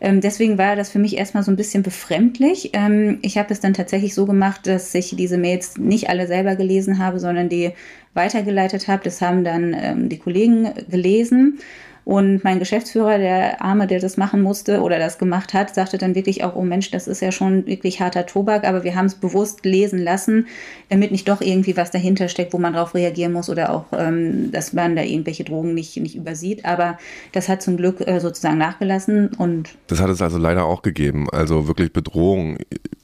[0.01, 2.71] ähm, deswegen war das für mich erstmal so ein bisschen befremdlich.
[2.73, 6.57] Ähm, ich habe es dann tatsächlich so gemacht, dass ich diese Mails nicht alle selber
[6.57, 7.73] gelesen habe, sondern die
[8.15, 9.05] weitergeleitet habe.
[9.05, 11.59] Das haben dann ähm, die Kollegen gelesen.
[12.05, 16.15] Und mein Geschäftsführer, der Arme, der das machen musste oder das gemacht hat, sagte dann
[16.15, 19.15] wirklich auch, oh Mensch, das ist ja schon wirklich harter Tobak, aber wir haben es
[19.15, 20.49] bewusst lesen lassen,
[20.89, 24.51] damit nicht doch irgendwie was dahinter steckt, wo man darauf reagieren muss oder auch, ähm,
[24.51, 26.65] dass man da irgendwelche Drogen nicht, nicht übersieht.
[26.65, 26.99] Aber
[27.31, 29.71] das hat zum Glück äh, sozusagen nachgelassen und.
[29.87, 31.29] Das hat es also leider auch gegeben.
[31.31, 32.59] Also wirklich Bedrohung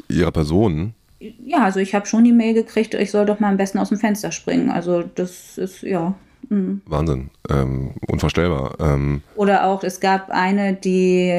[0.09, 0.95] ihrer Person.
[1.21, 3.89] Ja, also ich habe schon die Mail gekriegt, ich soll doch mal am besten aus
[3.89, 4.71] dem Fenster springen.
[4.71, 6.15] Also das ist, ja,
[6.49, 6.83] Mhm.
[6.87, 8.77] Wahnsinn, ähm, unvorstellbar.
[8.81, 11.31] Ähm, Oder auch, es gab eine, die,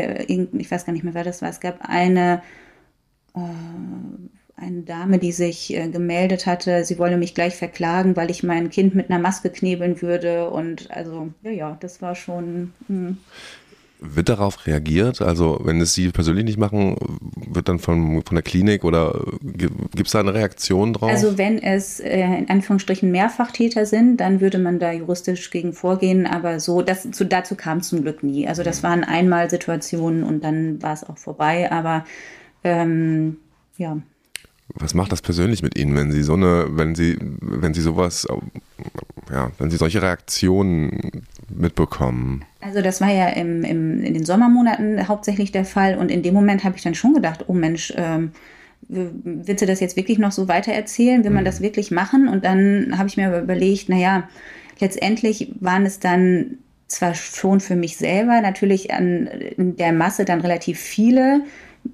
[0.57, 2.41] ich weiß gar nicht mehr, wer das war, es gab eine,
[3.35, 3.39] äh,
[4.55, 8.69] eine Dame, die sich äh, gemeldet hatte, sie wolle mich gleich verklagen, weil ich mein
[8.69, 10.49] Kind mit einer Maske knebeln würde.
[10.49, 12.73] Und also, ja, ja, das war schon.
[12.87, 13.15] Mh.
[14.01, 15.21] Wird darauf reagiert?
[15.21, 16.95] Also wenn es Sie persönlich nicht machen,
[17.51, 21.09] wird dann von, von der Klinik oder gibt es da eine Reaktion drauf?
[21.09, 26.27] Also wenn es äh, in Anführungsstrichen Mehrfachtäter sind, dann würde man da juristisch gegen vorgehen,
[26.27, 28.47] aber so, das, zu, dazu kam zum Glück nie.
[28.47, 32.05] Also das waren einmal Situationen und dann war es auch vorbei, aber
[32.63, 33.38] ähm,
[33.77, 33.97] ja.
[34.75, 38.27] Was macht das persönlich mit Ihnen, wenn Sie so eine, wenn Sie, wenn Sie sowas,
[39.32, 42.45] ja, wenn Sie solche Reaktionen mitbekommen?
[42.62, 46.34] Also das war ja im, im, in den Sommermonaten hauptsächlich der Fall und in dem
[46.34, 48.32] Moment habe ich dann schon gedacht, oh Mensch, ähm,
[48.88, 51.23] willst du das jetzt wirklich noch so weiter erzählen?
[51.23, 51.65] Will man das mhm.
[51.65, 52.27] wirklich machen?
[52.27, 54.27] Und dann habe ich mir überlegt, naja,
[54.79, 60.41] letztendlich waren es dann zwar schon für mich selber natürlich an in der Masse dann
[60.41, 61.41] relativ viele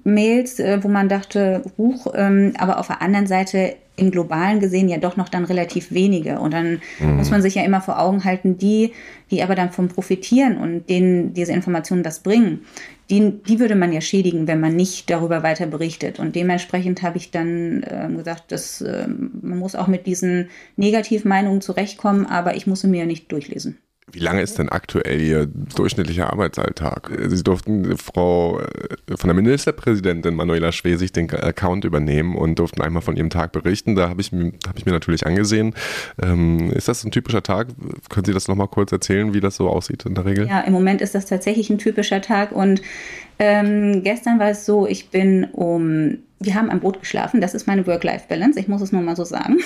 [0.04, 4.88] Mails, äh, wo man dachte, huch, ähm, aber auf der anderen Seite im globalen gesehen
[4.88, 6.38] ja doch noch dann relativ wenige.
[6.38, 7.16] Und dann mhm.
[7.16, 8.92] muss man sich ja immer vor Augen halten, die,
[9.30, 12.60] die aber dann vom profitieren und denen diese Informationen das bringen,
[13.08, 16.18] die, die würde man ja schädigen, wenn man nicht darüber weiter berichtet.
[16.18, 21.60] Und dementsprechend habe ich dann äh, gesagt, dass äh, man muss auch mit diesen Negativmeinungen
[21.60, 23.78] zurechtkommen, aber ich muss sie mir ja nicht durchlesen.
[24.12, 27.10] Wie lange ist denn aktuell Ihr durchschnittlicher Arbeitsalltag?
[27.26, 33.02] Sie durften Frau äh, von der Ministerpräsidentin Manuela Schwesig den Account übernehmen und durften einmal
[33.02, 33.96] von ihrem Tag berichten.
[33.96, 34.30] Da habe ich,
[34.66, 35.74] hab ich mir natürlich angesehen.
[36.22, 37.68] Ähm, ist das ein typischer Tag?
[38.08, 40.46] Können Sie das nochmal kurz erzählen, wie das so aussieht in der Regel?
[40.46, 42.82] Ja, im Moment ist das tatsächlich ein typischer Tag und
[43.40, 47.66] ähm, gestern war es so, ich bin um, wir haben am Boot geschlafen, das ist
[47.66, 49.58] meine Work-Life-Balance, ich muss es nur mal so sagen.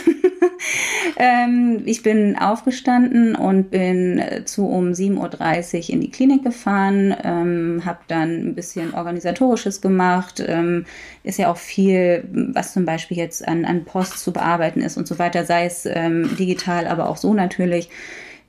[1.17, 7.15] ähm, ich bin aufgestanden und bin äh, zu um 7.30 Uhr in die Klinik gefahren,
[7.25, 10.85] ähm, habe dann ein bisschen organisatorisches gemacht, ähm,
[11.25, 15.09] ist ja auch viel, was zum Beispiel jetzt an, an Post zu bearbeiten ist und
[15.09, 17.89] so weiter, sei es ähm, digital, aber auch so natürlich.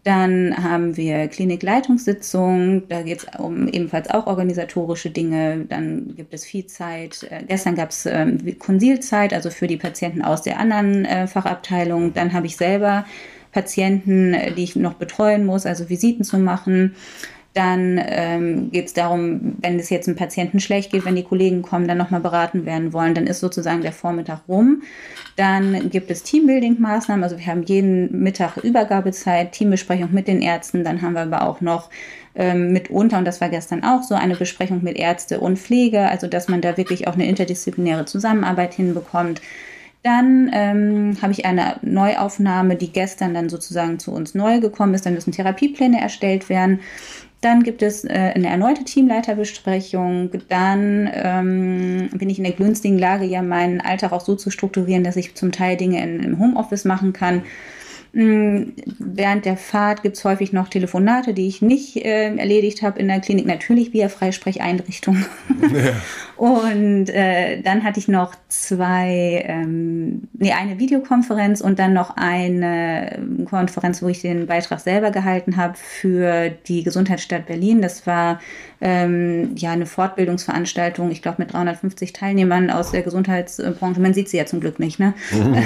[0.04, 5.66] Dann haben wir Klinikleitungssitzungen, da geht es um ebenfalls auch organisatorische Dinge.
[5.70, 7.28] Dann gibt es viel Zeit.
[7.30, 12.14] Äh, gestern gab es ähm, Konsilzeit, also für die Patienten aus der anderen äh, Fachabteilung.
[12.14, 13.06] Dann habe ich selber
[13.52, 16.96] Patienten, die ich noch betreuen muss, also Visiten zu machen.
[17.54, 21.62] Dann ähm, geht es darum, wenn es jetzt einem Patienten schlecht geht, wenn die Kollegen
[21.62, 24.84] kommen, dann nochmal beraten werden wollen, dann ist sozusagen der Vormittag rum.
[25.36, 31.02] Dann gibt es Teambuilding-Maßnahmen, also wir haben jeden Mittag Übergabezeit, Teambesprechung mit den Ärzten, dann
[31.02, 31.90] haben wir aber auch noch
[32.36, 36.28] ähm, mitunter, und das war gestern auch so, eine Besprechung mit Ärzte und Pflege, also
[36.28, 39.42] dass man da wirklich auch eine interdisziplinäre Zusammenarbeit hinbekommt.
[40.04, 45.06] Dann ähm, habe ich eine Neuaufnahme, die gestern dann sozusagen zu uns neu gekommen ist.
[45.06, 46.80] Dann müssen Therapiepläne erstellt werden.
[47.42, 50.30] Dann gibt es äh, eine erneute Teamleiterbesprechung.
[50.48, 55.04] Dann ähm, bin ich in der günstigen Lage, ja meinen Alltag auch so zu strukturieren,
[55.04, 57.42] dass ich zum Teil Dinge in, im Homeoffice machen kann.
[58.14, 63.00] Mm, während der Fahrt gibt es häufig noch Telefonate, die ich nicht äh, erledigt habe
[63.00, 65.26] in der Klinik, natürlich via Freisprecheinrichtung.
[65.62, 65.94] Ja.
[66.36, 73.18] und äh, dann hatte ich noch zwei, ähm, nee, eine Videokonferenz und dann noch eine
[73.46, 77.82] Konferenz, wo ich den Beitrag selber gehalten habe für die Gesundheitsstadt Berlin.
[77.82, 78.42] Das war
[78.82, 84.02] ähm, ja eine Fortbildungsveranstaltung, ich glaube mit 350 Teilnehmern aus der Gesundheitsbranche.
[84.02, 85.14] Man sieht sie ja zum Glück nicht, ne?
[85.32, 85.64] Mhm.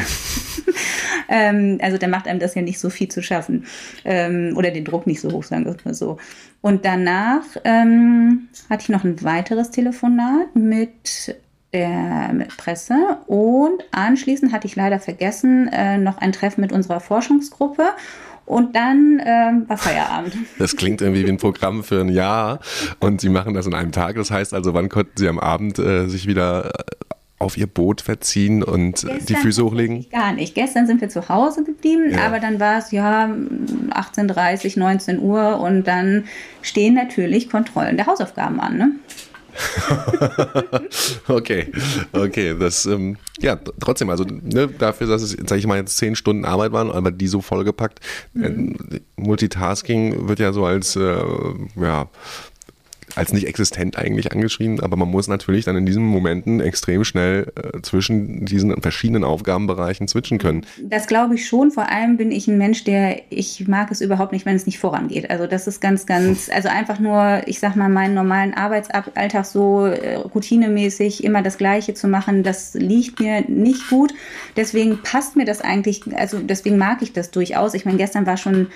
[1.29, 3.65] ähm, also da macht einem das ja nicht so viel zu schaffen.
[4.03, 6.17] Ähm, oder den Druck nicht so hoch, sagen wir mal so.
[6.61, 11.35] Und danach ähm, hatte ich noch ein weiteres Telefonat mit
[11.73, 17.01] der mit Presse und anschließend hatte ich leider vergessen, äh, noch ein Treffen mit unserer
[17.01, 17.83] Forschungsgruppe
[18.45, 20.37] und dann ähm, war Feierabend.
[20.57, 22.59] Das klingt irgendwie wie ein Programm für ein Jahr
[22.99, 24.15] und Sie machen das in einem Tag.
[24.15, 26.71] Das heißt also, wann konnten Sie am Abend äh, sich wieder
[27.37, 30.09] auf ihr Boot verziehen und Gestern die Füße hochlegen?
[30.09, 30.55] Gar nicht.
[30.55, 32.25] Gestern sind wir zu Hause geblieben, ja.
[32.25, 36.25] aber dann war es ja 18.30, 19 Uhr und dann
[36.61, 38.77] stehen natürlich Kontrollen der Hausaufgaben an.
[38.77, 38.91] Ne?
[41.27, 41.71] okay,
[42.11, 46.15] okay, das, ähm, ja, trotzdem, also ne, dafür, dass es, sag ich mal, jetzt zehn
[46.15, 47.99] Stunden Arbeit waren, aber die so vollgepackt.
[48.33, 48.75] Mhm.
[48.91, 51.23] Äh, Multitasking wird ja so als, äh,
[51.75, 52.09] ja,
[53.15, 57.51] als nicht existent eigentlich angeschrieben, aber man muss natürlich dann in diesen Momenten extrem schnell
[57.55, 60.65] äh, zwischen diesen verschiedenen Aufgabenbereichen switchen können.
[60.81, 61.71] Das glaube ich schon.
[61.71, 64.79] Vor allem bin ich ein Mensch, der ich mag es überhaupt nicht, wenn es nicht
[64.79, 65.29] vorangeht.
[65.29, 69.85] Also das ist ganz, ganz, also einfach nur, ich sag mal, meinen normalen Arbeitsalltag so
[69.85, 74.13] äh, routinemäßig immer das Gleiche zu machen, das liegt mir nicht gut.
[74.55, 77.73] Deswegen passt mir das eigentlich, also deswegen mag ich das durchaus.
[77.73, 78.67] Ich meine, gestern war schon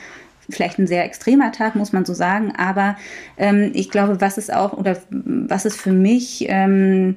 [0.49, 2.53] vielleicht ein sehr extremer Tag, muss man so sagen.
[2.55, 2.97] Aber
[3.37, 7.15] ähm, ich glaube, was es auch oder was es für mich ähm,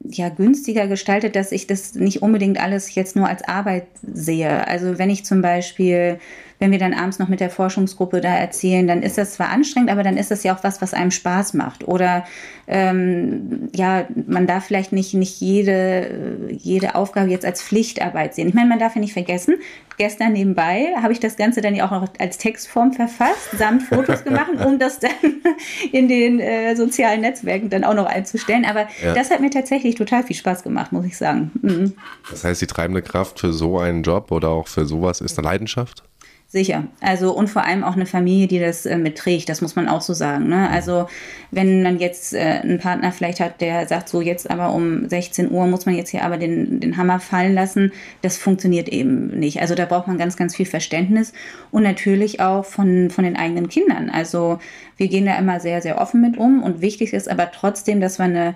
[0.00, 4.66] ja günstiger gestaltet, dass ich das nicht unbedingt alles jetzt nur als Arbeit sehe.
[4.66, 6.18] Also wenn ich zum Beispiel
[6.58, 9.90] wenn wir dann abends noch mit der Forschungsgruppe da erzählen, dann ist das zwar anstrengend,
[9.90, 11.86] aber dann ist das ja auch was, was einem Spaß macht.
[11.86, 12.24] Oder
[12.66, 18.48] ähm, ja, man darf vielleicht nicht, nicht jede, jede Aufgabe jetzt als Pflichtarbeit sehen.
[18.48, 19.56] Ich meine, man darf ja nicht vergessen,
[19.98, 24.24] gestern nebenbei habe ich das Ganze dann ja auch noch als Textform verfasst, samt Fotos
[24.24, 25.10] gemacht, um das dann
[25.92, 28.64] in den äh, sozialen Netzwerken dann auch noch einzustellen.
[28.64, 29.14] Aber ja.
[29.14, 31.50] das hat mir tatsächlich total viel Spaß gemacht, muss ich sagen.
[31.62, 31.92] Mhm.
[32.30, 35.48] Das heißt, die treibende Kraft für so einen Job oder auch für sowas ist eine
[35.48, 36.02] Leidenschaft?
[36.54, 36.84] Sicher.
[37.00, 40.02] Also und vor allem auch eine Familie, die das äh, mitträgt, das muss man auch
[40.02, 40.46] so sagen.
[40.46, 40.70] Ne?
[40.70, 41.08] Also
[41.50, 45.50] wenn man jetzt äh, einen Partner vielleicht hat, der sagt, so jetzt aber um 16
[45.50, 47.90] Uhr muss man jetzt hier aber den, den Hammer fallen lassen,
[48.22, 49.62] das funktioniert eben nicht.
[49.62, 51.32] Also da braucht man ganz, ganz viel Verständnis
[51.72, 54.08] und natürlich auch von, von den eigenen Kindern.
[54.08, 54.60] Also
[54.96, 58.20] wir gehen da immer sehr, sehr offen mit um und wichtig ist aber trotzdem, dass
[58.20, 58.54] man eine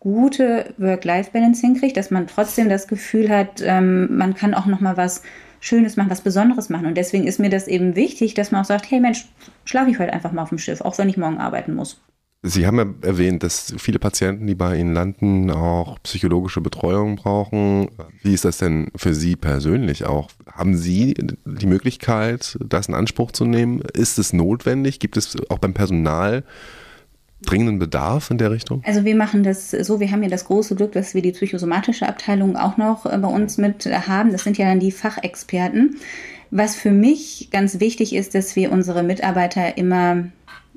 [0.00, 4.96] gute Work-Life-Balance hinkriegt, dass man trotzdem das Gefühl hat, ähm, man kann auch noch mal
[4.96, 5.22] was
[5.60, 6.86] Schönes machen, was Besonderes machen.
[6.86, 9.26] Und deswegen ist mir das eben wichtig, dass man auch sagt, hey Mensch,
[9.64, 12.00] schlafe ich heute einfach mal auf dem Schiff, auch wenn ich morgen arbeiten muss.
[12.42, 17.88] Sie haben ja erwähnt, dass viele Patienten, die bei Ihnen landen, auch psychologische Betreuung brauchen.
[18.22, 20.30] Wie ist das denn für Sie persönlich auch?
[20.52, 21.14] Haben Sie
[21.44, 23.80] die Möglichkeit, das in Anspruch zu nehmen?
[23.94, 25.00] Ist es notwendig?
[25.00, 26.44] Gibt es auch beim Personal
[27.42, 28.82] dringenden Bedarf in der Richtung?
[28.86, 32.08] Also wir machen das so, wir haben ja das große Glück, dass wir die psychosomatische
[32.08, 34.32] Abteilung auch noch äh, bei uns mit haben.
[34.32, 35.96] Das sind ja dann die Fachexperten.
[36.50, 40.24] Was für mich ganz wichtig ist, dass wir unsere Mitarbeiter immer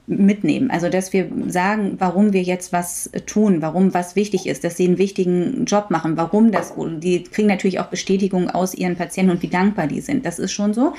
[0.09, 0.71] mitnehmen.
[0.71, 4.87] Also, dass wir sagen, warum wir jetzt was tun, warum was wichtig ist, dass sie
[4.87, 9.41] einen wichtigen Job machen, warum das, die kriegen natürlich auch Bestätigung aus ihren Patienten und
[9.43, 10.25] wie dankbar die sind.
[10.25, 10.93] Das ist schon so.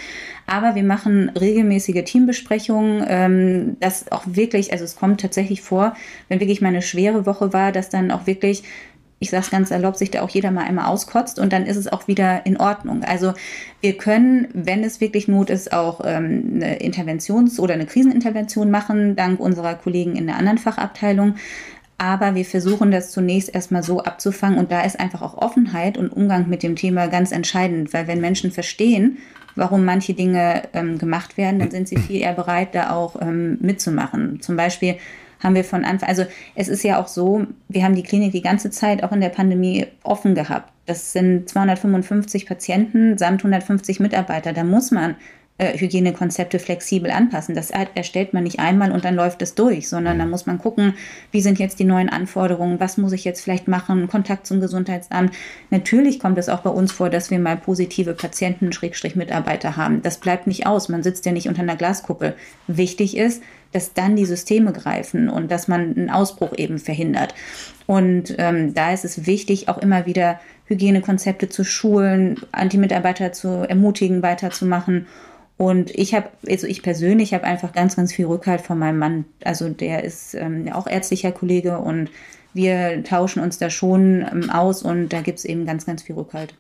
[0.46, 5.94] Aber wir machen regelmäßige Teambesprechungen, ähm, das auch wirklich, also es kommt tatsächlich vor,
[6.28, 8.62] wenn wirklich mal eine schwere Woche war, dass dann auch wirklich
[9.22, 11.76] ich sage es ganz erlaubt, sich da auch jeder mal einmal auskotzt und dann ist
[11.76, 13.04] es auch wieder in Ordnung.
[13.04, 13.34] Also
[13.82, 19.16] wir können, wenn es wirklich Not ist, auch ähm, eine Interventions- oder eine Krisenintervention machen,
[19.16, 21.34] dank unserer Kollegen in der anderen Fachabteilung.
[21.98, 26.08] Aber wir versuchen das zunächst erstmal so abzufangen und da ist einfach auch Offenheit und
[26.08, 29.18] Umgang mit dem Thema ganz entscheidend, weil wenn Menschen verstehen,
[29.54, 33.58] warum manche Dinge ähm, gemacht werden, dann sind sie viel eher bereit, da auch ähm,
[33.60, 34.40] mitzumachen.
[34.40, 34.96] Zum Beispiel
[35.40, 36.24] haben wir von Anfang, also
[36.54, 39.30] es ist ja auch so, wir haben die Klinik die ganze Zeit auch in der
[39.30, 40.72] Pandemie offen gehabt.
[40.86, 44.52] Das sind 255 Patienten samt 150 Mitarbeiter.
[44.52, 45.16] Da muss man
[45.60, 47.54] äh, Hygienekonzepte flexibel anpassen.
[47.54, 50.94] Das erstellt man nicht einmal und dann läuft es durch, sondern da muss man gucken,
[51.32, 55.34] wie sind jetzt die neuen Anforderungen, was muss ich jetzt vielleicht machen, Kontakt zum Gesundheitsamt.
[55.68, 60.00] Natürlich kommt es auch bei uns vor, dass wir mal positive Patienten, Schrägstrich Mitarbeiter haben.
[60.00, 62.34] Das bleibt nicht aus, man sitzt ja nicht unter einer Glaskuppel.
[62.66, 67.34] Wichtig ist, dass dann die Systeme greifen und dass man einen Ausbruch eben verhindert.
[67.86, 74.22] Und ähm, da ist es wichtig, auch immer wieder Hygienekonzepte zu schulen, Antimitarbeiter zu ermutigen,
[74.22, 75.06] weiterzumachen
[75.60, 79.26] und ich habe, also ich persönlich habe einfach ganz, ganz viel Rückhalt von meinem Mann.
[79.44, 82.08] Also der ist ähm, auch ärztlicher Kollege und
[82.54, 86.14] wir tauschen uns da schon ähm, aus und da gibt es eben ganz, ganz viel
[86.14, 86.54] Rückhalt.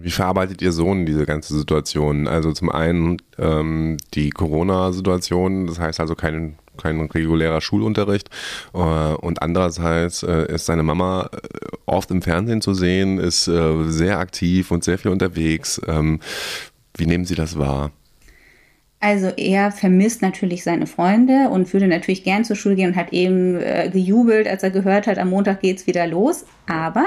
[0.00, 2.28] Wie verarbeitet Ihr Sohn diese ganze Situation?
[2.28, 8.28] Also zum einen ähm, die Corona-Situation, das heißt also kein, kein regulärer Schulunterricht
[8.74, 11.38] äh, und andererseits äh, ist seine Mama äh,
[11.86, 15.80] oft im Fernsehen zu sehen, ist äh, sehr aktiv und sehr viel unterwegs.
[15.86, 16.20] Ähm,
[16.96, 17.90] wie nehmen Sie das wahr?
[19.04, 23.12] Also er vermisst natürlich seine Freunde und würde natürlich gern zur Schule gehen und hat
[23.12, 26.46] eben äh, gejubelt, als er gehört hat, am Montag geht's wieder los.
[26.66, 27.04] Aber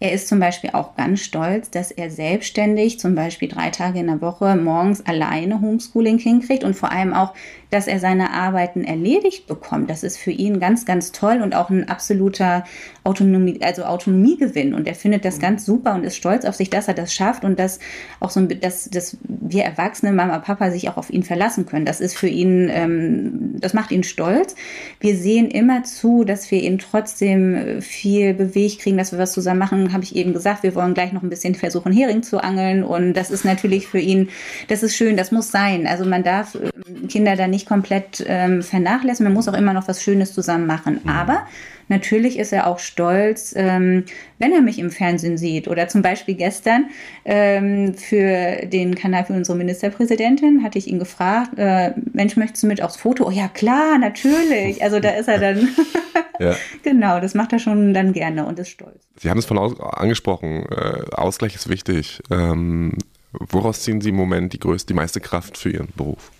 [0.00, 4.06] er ist zum Beispiel auch ganz stolz, dass er selbstständig zum Beispiel drei Tage in
[4.06, 7.34] der Woche morgens alleine Homeschooling hinkriegt und vor allem auch,
[7.70, 9.90] dass er seine Arbeiten erledigt bekommt.
[9.90, 12.64] Das ist für ihn ganz, ganz toll und auch ein absoluter
[13.04, 14.72] Autonomie, also Autonomiegewinn.
[14.72, 17.44] Und er findet das ganz super und ist stolz auf sich, dass er das schafft
[17.44, 17.78] und dass
[18.20, 21.84] auch so, dass, dass wir Erwachsene, Mama, Papa sich auch auf ihn verlassen können.
[21.84, 24.54] Das ist für ihn, ähm, das macht ihn stolz.
[25.00, 29.58] Wir sehen immer zu, dass wir ihn trotzdem viel bewegt kriegen, dass wir was zusammen
[29.58, 32.82] machen habe ich eben gesagt, wir wollen gleich noch ein bisschen versuchen, Hering zu angeln.
[32.82, 34.28] Und das ist natürlich für ihn,
[34.68, 35.86] das ist schön, das muss sein.
[35.86, 39.24] Also man darf ähm, Kinder da nicht komplett ähm, vernachlässigen.
[39.24, 41.00] Man muss auch immer noch was Schönes zusammen machen.
[41.02, 41.10] Mhm.
[41.10, 41.46] Aber
[41.88, 44.04] Natürlich ist er auch stolz, ähm,
[44.38, 45.68] wenn er mich im Fernsehen sieht.
[45.68, 46.86] Oder zum Beispiel gestern
[47.24, 52.66] ähm, für den Kanal für unsere Ministerpräsidentin hatte ich ihn gefragt, äh, Mensch, möchtest du
[52.66, 53.26] mit aufs Foto?
[53.26, 54.82] Oh ja, klar, natürlich.
[54.82, 55.68] Also da ist er dann.
[56.38, 56.54] ja.
[56.82, 59.02] Genau, das macht er schon dann gerne und ist stolz.
[59.16, 62.20] Sie haben es von aus angesprochen, äh, Ausgleich ist wichtig.
[62.30, 62.94] Ähm,
[63.32, 66.30] woraus ziehen Sie im Moment die größte, die meiste Kraft für Ihren Beruf?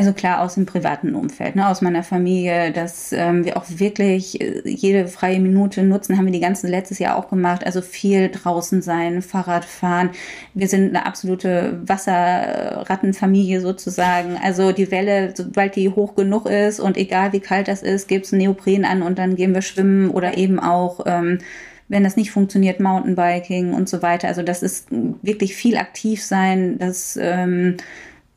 [0.00, 4.40] Also klar aus dem privaten Umfeld, ne, aus meiner Familie, dass ähm, wir auch wirklich
[4.40, 7.66] äh, jede freie Minute nutzen, haben wir die ganze letztes Jahr auch gemacht.
[7.66, 10.08] Also viel draußen sein, Fahrrad fahren.
[10.54, 14.38] Wir sind eine absolute Wasserrattenfamilie sozusagen.
[14.42, 18.32] Also die Welle, sobald die hoch genug ist und egal wie kalt das ist, gibt's
[18.32, 21.40] Neopren an und dann gehen wir schwimmen oder eben auch ähm,
[21.88, 24.28] wenn das nicht funktioniert, Mountainbiking und so weiter.
[24.28, 27.76] Also das ist wirklich viel aktiv sein, das ähm,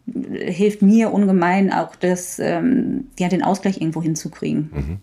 [0.06, 4.72] hilft mir ungemein auch, das, ähm, ja, den Ausgleich irgendwo hinzukriegen.
[4.74, 4.98] Mhm.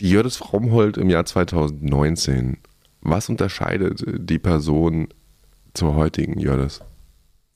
[0.00, 2.58] Die Jördis Fromhold im Jahr 2019,
[3.02, 5.08] was unterscheidet die Person
[5.74, 6.80] zur heutigen Jördis?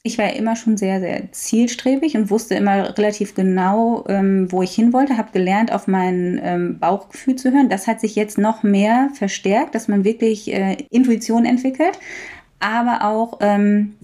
[0.02, 4.72] Ich war immer schon sehr, sehr zielstrebig und wusste immer relativ genau, ähm, wo ich
[4.72, 7.68] hin wollte, habe gelernt, auf mein ähm, Bauchgefühl zu hören.
[7.68, 11.98] Das hat sich jetzt noch mehr verstärkt, dass man wirklich äh, Intuition entwickelt,
[12.60, 13.94] aber auch ähm,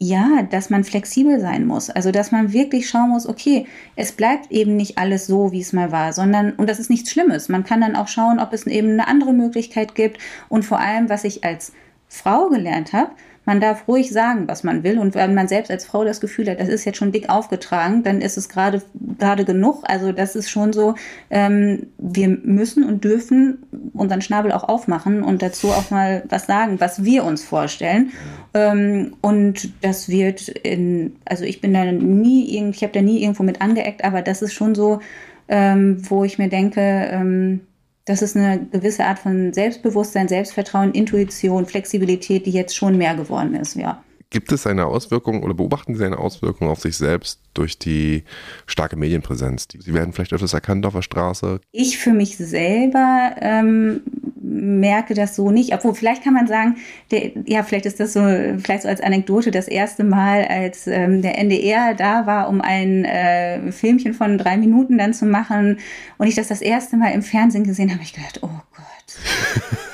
[0.00, 1.90] ja, dass man flexibel sein muss.
[1.90, 5.72] Also, dass man wirklich schauen muss, okay, es bleibt eben nicht alles so, wie es
[5.72, 7.48] mal war, sondern, und das ist nichts Schlimmes.
[7.48, 10.18] Man kann dann auch schauen, ob es eben eine andere Möglichkeit gibt.
[10.48, 11.72] Und vor allem, was ich als
[12.08, 13.10] Frau gelernt habe,
[13.48, 14.98] man darf ruhig sagen, was man will.
[14.98, 18.02] Und wenn man selbst als Frau das Gefühl hat, das ist jetzt schon dick aufgetragen,
[18.02, 18.82] dann ist es gerade
[19.18, 19.84] gerade genug.
[19.84, 20.96] Also das ist schon so,
[21.30, 26.78] ähm, wir müssen und dürfen unseren Schnabel auch aufmachen und dazu auch mal was sagen,
[26.78, 28.12] was wir uns vorstellen.
[28.52, 33.44] Ähm, und das wird in, also ich bin da nie, ich habe da nie irgendwo
[33.44, 35.00] mit angeeckt, aber das ist schon so,
[35.48, 37.60] ähm, wo ich mir denke, ähm,
[38.08, 43.54] das ist eine gewisse Art von Selbstbewusstsein, Selbstvertrauen, Intuition, Flexibilität, die jetzt schon mehr geworden
[43.54, 44.02] ist, ja.
[44.30, 48.24] Gibt es eine Auswirkung oder beobachten Sie eine Auswirkung auf sich selbst durch die
[48.66, 49.68] starke Medienpräsenz?
[49.78, 51.60] Sie werden vielleicht öfters erkannt auf der Straße.
[51.72, 54.02] Ich für mich selber ähm,
[54.42, 55.72] merke das so nicht.
[55.72, 56.76] Obwohl, vielleicht kann man sagen,
[57.10, 61.22] der, ja, vielleicht ist das so, vielleicht so als Anekdote das erste Mal, als ähm,
[61.22, 65.78] der NDR da war, um ein äh, Filmchen von drei Minuten dann zu machen
[66.18, 69.78] und ich das das erste Mal im Fernsehen gesehen habe, ich gedacht, oh Gott.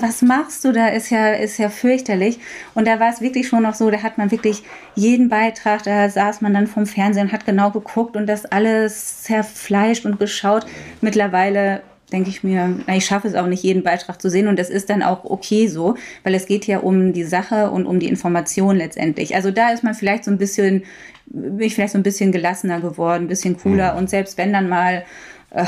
[0.00, 0.88] was machst du da?
[0.88, 2.38] Ist ja, ist ja fürchterlich.
[2.74, 4.62] Und da war es wirklich schon noch so, da hat man wirklich
[4.94, 10.06] jeden Beitrag, da saß man dann vom Fernsehen, hat genau geguckt und das alles zerfleischt
[10.06, 10.66] und geschaut.
[11.00, 11.82] Mittlerweile
[12.12, 14.70] denke ich mir, na, ich schaffe es auch nicht, jeden Beitrag zu sehen und das
[14.70, 18.08] ist dann auch okay so, weil es geht ja um die Sache und um die
[18.08, 19.34] Information letztendlich.
[19.34, 20.84] Also da ist man vielleicht so ein bisschen,
[21.26, 23.98] bin ich vielleicht so ein bisschen gelassener geworden, ein bisschen cooler mhm.
[23.98, 25.04] und selbst wenn dann mal,
[25.50, 25.64] äh,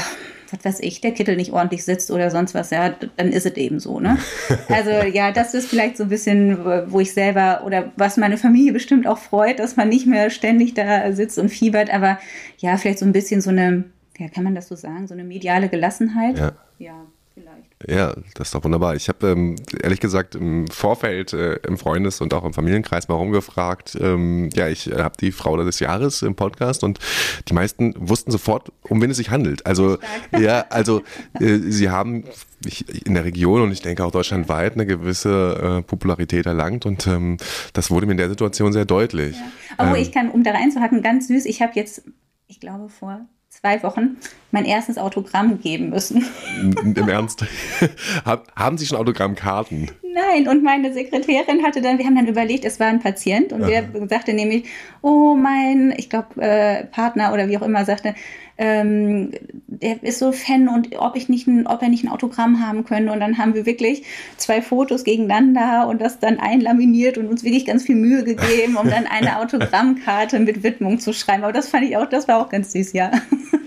[0.50, 3.56] was weiß ich, der Kittel nicht ordentlich sitzt oder sonst was, ja, dann ist es
[3.56, 4.18] eben so, ne?
[4.68, 8.72] Also ja, das ist vielleicht so ein bisschen, wo ich selber oder was meine Familie
[8.72, 12.18] bestimmt auch freut, dass man nicht mehr ständig da sitzt und fiebert, aber
[12.58, 13.84] ja, vielleicht so ein bisschen so eine
[14.18, 16.38] ja, kann man das so sagen, so eine mediale Gelassenheit?
[16.38, 16.52] Ja.
[16.78, 17.06] Ja,
[17.38, 17.68] vielleicht.
[17.86, 18.96] Ja, das ist doch wunderbar.
[18.96, 23.14] Ich habe ähm, ehrlich gesagt im Vorfeld äh, im Freundes- und auch im Familienkreis mal
[23.14, 23.96] rumgefragt.
[24.00, 26.98] Ähm, ja, ich äh, habe die Frau des Jahres im Podcast und
[27.48, 29.64] die meisten wussten sofort, um wen es sich handelt.
[29.66, 29.98] Also
[30.38, 31.02] ja, also
[31.38, 32.24] äh, sie haben
[32.66, 37.06] ich, in der Region und ich denke auch deutschlandweit eine gewisse äh, Popularität erlangt und
[37.06, 37.36] ähm,
[37.72, 39.36] das wurde mir in der Situation sehr deutlich.
[39.36, 39.42] Ja.
[39.76, 42.02] Aber ähm, ich kann, um da reinzuhacken, ganz süß, ich habe jetzt,
[42.48, 43.20] ich glaube vor
[43.60, 44.16] zwei Wochen
[44.52, 46.24] mein erstes Autogramm geben müssen.
[46.60, 47.44] Im Ernst?
[48.56, 49.90] Haben Sie schon Autogrammkarten?
[50.02, 53.62] Nein, und meine Sekretärin hatte dann, wir haben dann überlegt, es war ein Patient und
[53.62, 53.68] Aha.
[53.68, 54.64] der sagte nämlich,
[55.02, 58.14] oh mein, ich glaube, äh, Partner oder wie auch immer sagte,
[58.58, 59.30] ähm,
[59.68, 62.84] der ist so Fan und ob ich nicht ein, ob er nicht ein Autogramm haben
[62.84, 63.12] könnte.
[63.12, 64.02] Und dann haben wir wirklich
[64.36, 68.90] zwei Fotos gegeneinander und das dann einlaminiert und uns wirklich ganz viel Mühe gegeben, um
[68.90, 71.44] dann eine Autogrammkarte mit Widmung zu schreiben.
[71.44, 73.12] Aber das fand ich auch, das war auch ganz süß, ja.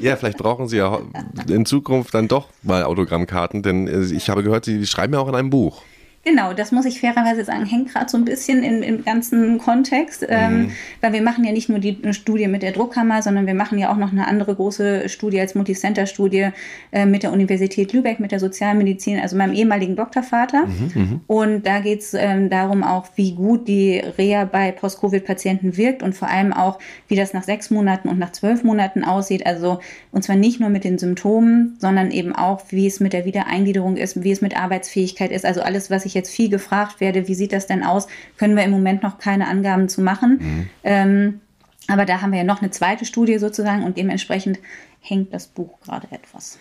[0.01, 0.99] Ja, vielleicht brauchen Sie ja
[1.47, 5.29] in Zukunft dann doch mal Autogrammkarten, denn äh, ich habe gehört, Sie schreiben ja auch
[5.29, 5.83] in einem Buch.
[6.23, 10.23] Genau, das muss ich fairerweise sagen, hängt gerade so ein bisschen im, im ganzen Kontext,
[10.29, 10.71] ähm, mhm.
[11.01, 13.91] weil wir machen ja nicht nur die Studie mit der Druckkammer, sondern wir machen ja
[13.91, 16.49] auch noch eine andere große Studie als Multicenter-Studie
[16.91, 20.67] äh, mit der Universität Lübeck, mit der Sozialmedizin, also meinem ehemaligen Doktorvater.
[20.67, 21.21] Mhm, mhm.
[21.25, 26.13] und da geht es ähm, darum auch, wie gut die Reha bei Post-Covid-Patienten wirkt und
[26.13, 29.47] vor allem auch, wie das nach sechs Monaten und nach zwölf Monaten aussieht.
[29.47, 29.79] Also
[30.11, 33.97] und zwar nicht nur mit den Symptomen, sondern eben auch, wie es mit der Wiedereingliederung
[33.97, 35.45] ist, wie es mit Arbeitsfähigkeit ist.
[35.45, 38.07] Also alles, was ich ich jetzt viel gefragt werde, wie sieht das denn aus,
[38.37, 40.39] können wir im Moment noch keine Angaben zu machen.
[40.39, 40.69] Mhm.
[40.83, 41.41] Ähm,
[41.87, 44.59] aber da haben wir ja noch eine zweite Studie sozusagen und dementsprechend
[44.99, 46.59] hängt das Buch gerade etwas.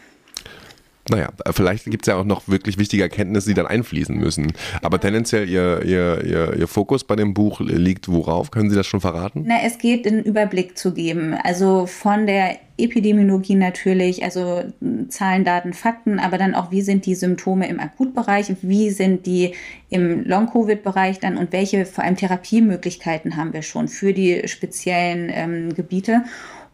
[1.10, 4.52] Naja, vielleicht gibt es ja auch noch wirklich wichtige Erkenntnisse, die dann einfließen müssen.
[4.80, 8.52] Aber tendenziell, Ihr, Ihr, Ihr, Ihr Fokus bei dem Buch liegt worauf?
[8.52, 9.44] Können Sie das schon verraten?
[9.44, 11.34] Na, es geht, einen Überblick zu geben.
[11.42, 14.62] Also von der Epidemiologie natürlich, also
[15.08, 19.54] Zahlen, Daten, Fakten, aber dann auch, wie sind die Symptome im Akutbereich, wie sind die
[19.90, 25.74] im Long-Covid-Bereich dann und welche vor allem Therapiemöglichkeiten haben wir schon für die speziellen ähm,
[25.74, 26.22] Gebiete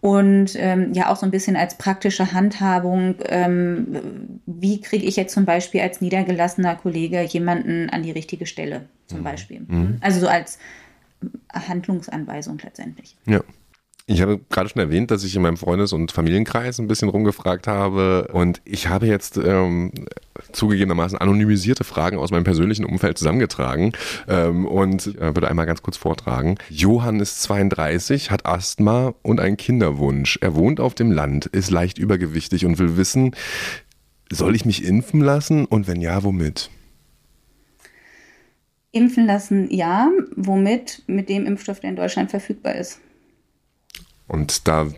[0.07, 5.35] und ähm, ja auch so ein bisschen als praktische Handhabung, ähm, wie kriege ich jetzt
[5.35, 9.25] zum Beispiel als niedergelassener Kollege jemanden an die richtige Stelle zum mhm.
[9.25, 9.61] Beispiel.
[9.67, 9.97] Mhm.
[10.01, 10.61] Also so als
[11.53, 13.17] Handlungsanweisung letztendlich.
[13.27, 13.41] Ja.
[14.09, 17.67] Ich habe gerade schon erwähnt, dass ich in meinem Freundes- und Familienkreis ein bisschen rumgefragt
[17.67, 19.91] habe und ich habe jetzt ähm,
[20.53, 23.95] zugegebenermaßen anonymisierte Fragen aus meinem persönlichen Umfeld zusammengetragen
[24.29, 26.57] ähm, und äh, würde einmal ganz kurz vortragen.
[26.71, 30.39] Johann ist 32, hat Asthma und einen Kinderwunsch.
[30.41, 33.35] Er wohnt auf dem Land, ist leicht übergewichtig und will wissen,
[34.31, 36.71] soll ich mich impfen lassen und wenn ja, womit?
[38.93, 40.13] Impfen lassen, ja.
[40.37, 41.03] Womit?
[41.09, 43.01] Mit dem Impfstoff, der in Deutschland verfügbar ist.
[44.27, 44.89] Und da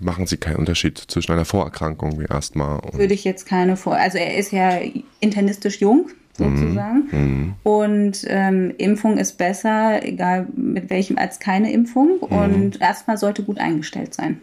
[0.00, 2.98] machen Sie keinen Unterschied zwischen einer Vorerkrankung wie Asthma und.
[2.98, 3.96] Würde ich jetzt keine vor.
[3.96, 4.78] Also er ist ja
[5.20, 7.08] internistisch jung, sozusagen.
[7.10, 7.18] Mhm.
[7.18, 7.54] mhm.
[7.62, 12.18] Und ähm, Impfung ist besser, egal mit welchem, als keine Impfung.
[12.20, 12.36] Mhm.
[12.36, 14.40] Und Asthma sollte gut eingestellt sein.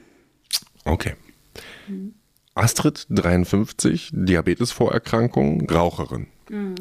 [0.85, 1.13] Okay.
[1.87, 2.13] Mhm.
[2.55, 6.27] Astrid, 53, Diabetesvorerkrankung, Raucherin.
[6.49, 6.75] Mhm.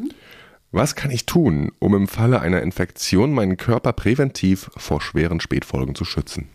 [0.70, 5.94] Was kann ich tun, um im Falle einer Infektion meinen Körper präventiv vor schweren Spätfolgen
[5.94, 6.48] zu schützen?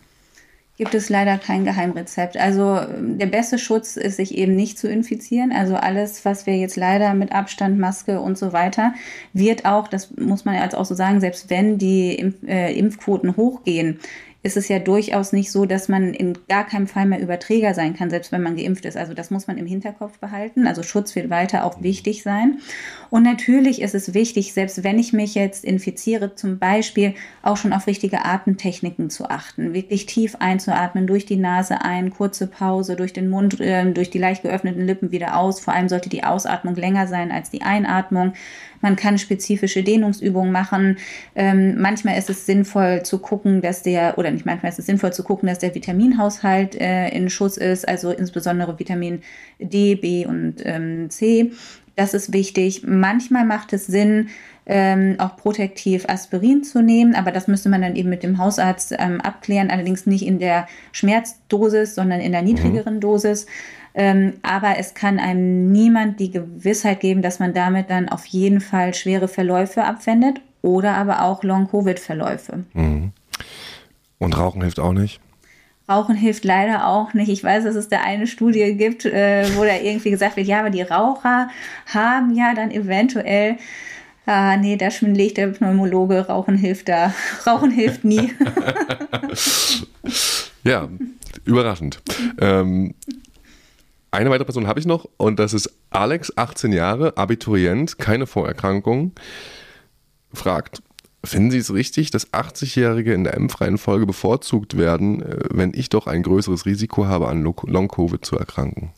[0.78, 2.36] Gibt es leider kein Geheimrezept.
[2.36, 5.50] Also der beste Schutz ist, sich eben nicht zu infizieren.
[5.50, 8.94] Also alles, was wir jetzt leider mit Abstand, Maske und so weiter,
[9.32, 13.98] wird auch, das muss man ja auch so sagen, selbst wenn die äh, Impfquoten hochgehen,
[14.44, 17.96] ist es ja durchaus nicht so, dass man in gar keinem Fall mehr Überträger sein
[17.96, 18.96] kann, selbst wenn man geimpft ist.
[18.96, 20.68] Also das muss man im Hinterkopf behalten.
[20.68, 22.60] Also Schutz wird weiter auch wichtig sein.
[23.10, 27.72] Und natürlich ist es wichtig, selbst wenn ich mich jetzt infiziere, zum Beispiel auch schon
[27.72, 29.74] auf richtige Atemtechniken zu achten.
[29.74, 34.18] Wirklich tief einzuatmen, durch die Nase ein, kurze Pause, durch den Mund, äh, durch die
[34.18, 35.58] leicht geöffneten Lippen wieder aus.
[35.58, 38.34] Vor allem sollte die Ausatmung länger sein als die Einatmung.
[38.80, 40.98] Man kann spezifische Dehnungsübungen machen.
[41.34, 45.12] Ähm, manchmal ist es sinnvoll zu gucken, dass der, oder nicht manchmal ist es sinnvoll
[45.12, 49.22] zu gucken, dass der Vitaminhaushalt äh, in Schuss ist, also insbesondere Vitamin
[49.58, 51.52] D, B und ähm, C
[51.96, 52.82] Das ist wichtig.
[52.86, 54.28] Manchmal macht es Sinn,
[54.68, 58.94] ähm, auch protektiv Aspirin zu nehmen, aber das müsste man dann eben mit dem Hausarzt
[58.98, 62.48] ähm, abklären, allerdings nicht in der Schmerzdosis, sondern in der mhm.
[62.48, 63.00] niedrigeren mhm.
[63.00, 63.46] Dosis.
[63.94, 68.60] Ähm, aber es kann einem niemand die Gewissheit geben, dass man damit dann auf jeden
[68.60, 72.64] Fall schwere Verläufe abwendet oder aber auch Long-Covid-Verläufe.
[72.74, 73.12] Mhm.
[74.18, 75.20] Und Rauchen hilft auch nicht?
[75.88, 77.30] Rauchen hilft leider auch nicht.
[77.30, 80.60] Ich weiß, dass es da eine Studie gibt, äh, wo da irgendwie gesagt wird, ja,
[80.60, 81.48] aber die Raucher
[81.86, 83.56] haben ja dann eventuell,
[84.26, 87.14] ah, nee, da schwindelt der Pneumologe, Rauchen hilft da.
[87.46, 88.34] Rauchen hilft nie.
[90.64, 90.88] ja,
[91.46, 92.00] überraschend.
[92.38, 92.94] Ähm,
[94.18, 99.12] eine weitere Person habe ich noch und das ist Alex, 18 Jahre, Abiturient, keine Vorerkrankung,
[100.32, 100.82] fragt,
[101.24, 106.06] Finden Sie es richtig, dass 80-Jährige in der M-Reihenfolge bevorzugt werden, äh, wenn ich doch
[106.06, 108.92] ein größeres Risiko habe, an Long-Covid zu erkranken?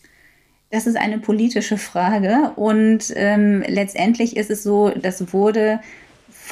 [0.71, 5.81] Das ist eine politische Frage und ähm, letztendlich ist es so, das wurde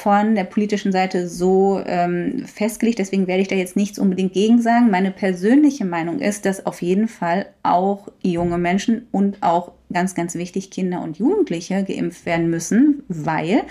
[0.01, 2.99] von der politischen Seite so ähm, festgelegt.
[2.99, 4.89] Deswegen werde ich da jetzt nichts unbedingt gegen sagen.
[4.89, 10.35] Meine persönliche Meinung ist, dass auf jeden Fall auch junge Menschen und auch ganz, ganz
[10.35, 13.63] wichtig Kinder und Jugendliche geimpft werden müssen, weil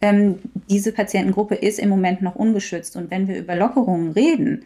[0.00, 0.38] ähm,
[0.70, 2.96] diese Patientengruppe ist im Moment noch ungeschützt.
[2.96, 4.64] Und wenn wir über Lockerungen reden,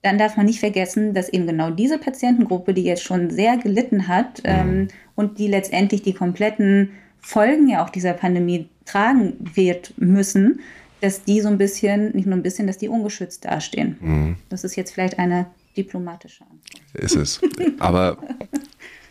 [0.00, 4.08] dann darf man nicht vergessen, dass eben genau diese Patientengruppe, die jetzt schon sehr gelitten
[4.08, 4.88] hat ähm, mhm.
[5.16, 10.60] und die letztendlich die kompletten Folgen ja auch dieser Pandemie tragen wird müssen,
[11.00, 13.96] dass die so ein bisschen, nicht nur ein bisschen, dass die ungeschützt dastehen.
[14.00, 14.36] Mhm.
[14.48, 15.46] Das ist jetzt vielleicht eine
[15.76, 16.94] diplomatische Antwort.
[16.94, 17.40] Ist es.
[17.78, 18.18] Aber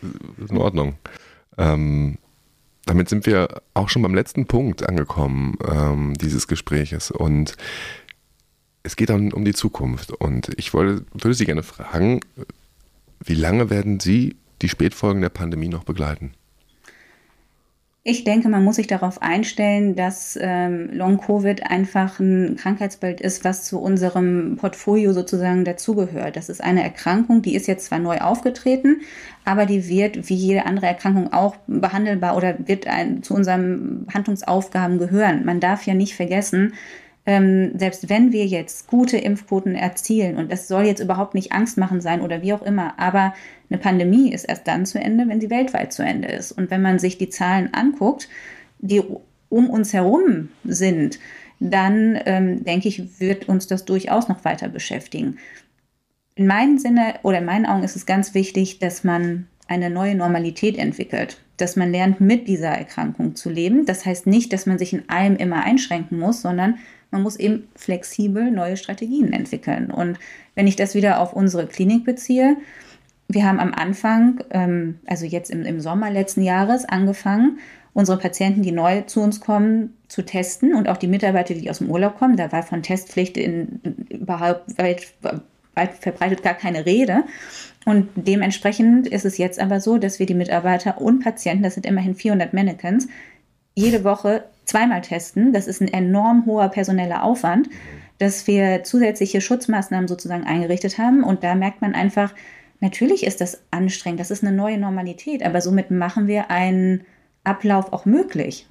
[0.49, 0.95] in Ordnung.
[1.57, 2.17] Ähm,
[2.85, 7.11] damit sind wir auch schon beim letzten Punkt angekommen ähm, dieses Gespräches.
[7.11, 7.55] Und
[8.83, 10.11] es geht dann um die Zukunft.
[10.11, 12.21] Und ich wollte, würde Sie gerne fragen,
[13.23, 16.33] wie lange werden Sie die Spätfolgen der Pandemie noch begleiten?
[18.03, 23.65] Ich denke, man muss sich darauf einstellen, dass ähm, Long-Covid einfach ein Krankheitsbild ist, was
[23.65, 26.37] zu unserem Portfolio sozusagen dazugehört.
[26.37, 29.01] Das ist eine Erkrankung, die ist jetzt zwar neu aufgetreten,
[29.43, 34.97] aber die wird wie jede andere Erkrankung auch behandelbar oder wird ein, zu unseren Handlungsaufgaben
[34.97, 35.43] gehören.
[35.43, 36.75] Man darf ja nicht vergessen,
[37.25, 41.77] ähm, selbst wenn wir jetzt gute Impfquoten erzielen, und das soll jetzt überhaupt nicht Angst
[41.77, 43.33] machen sein oder wie auch immer, aber
[43.69, 46.51] eine Pandemie ist erst dann zu Ende, wenn sie weltweit zu Ende ist.
[46.51, 48.27] Und wenn man sich die Zahlen anguckt,
[48.79, 49.01] die
[49.49, 51.19] um uns herum sind,
[51.59, 55.37] dann ähm, denke ich, wird uns das durchaus noch weiter beschäftigen.
[56.35, 60.15] In meinem Sinne oder in meinen Augen ist es ganz wichtig, dass man eine neue
[60.15, 63.85] Normalität entwickelt, dass man lernt, mit dieser Erkrankung zu leben.
[63.85, 66.79] Das heißt nicht, dass man sich in allem immer einschränken muss, sondern
[67.11, 69.91] man muss eben flexibel neue Strategien entwickeln.
[69.91, 70.17] Und
[70.55, 72.57] wenn ich das wieder auf unsere Klinik beziehe,
[73.29, 77.59] wir haben am Anfang, ähm, also jetzt im, im Sommer letzten Jahres, angefangen,
[77.93, 81.77] unsere Patienten, die neu zu uns kommen, zu testen und auch die Mitarbeiter, die aus
[81.77, 82.37] dem Urlaub kommen.
[82.37, 85.07] Da war von Testpflicht in, überhaupt weit,
[85.75, 87.23] weit verbreitet gar keine Rede.
[87.85, 91.85] Und dementsprechend ist es jetzt aber so, dass wir die Mitarbeiter und Patienten, das sind
[91.85, 93.07] immerhin 400 Mannequins,
[93.75, 95.53] jede Woche zweimal testen.
[95.53, 97.69] Das ist ein enorm hoher personeller Aufwand,
[98.17, 101.23] dass wir zusätzliche Schutzmaßnahmen sozusagen eingerichtet haben.
[101.23, 102.33] Und da merkt man einfach,
[102.79, 107.05] natürlich ist das anstrengend, das ist eine neue Normalität, aber somit machen wir einen
[107.43, 108.67] Ablauf auch möglich.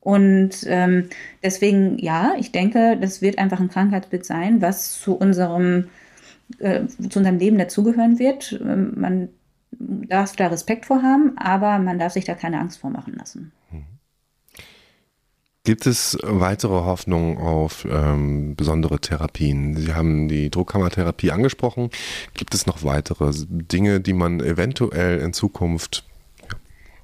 [0.00, 1.08] Und ähm,
[1.42, 5.88] deswegen, ja, ich denke, das wird einfach ein Krankheitsbild sein, was zu unserem,
[6.58, 8.60] äh, zu unserem Leben dazugehören wird.
[8.64, 9.28] Ähm, man
[9.72, 13.52] darf da Respekt vor haben, aber man darf sich da keine Angst vormachen lassen.
[15.66, 19.74] Gibt es weitere Hoffnungen auf ähm, besondere Therapien?
[19.76, 21.90] Sie haben die Druckkammertherapie angesprochen.
[22.34, 26.04] Gibt es noch weitere Dinge, die man eventuell in Zukunft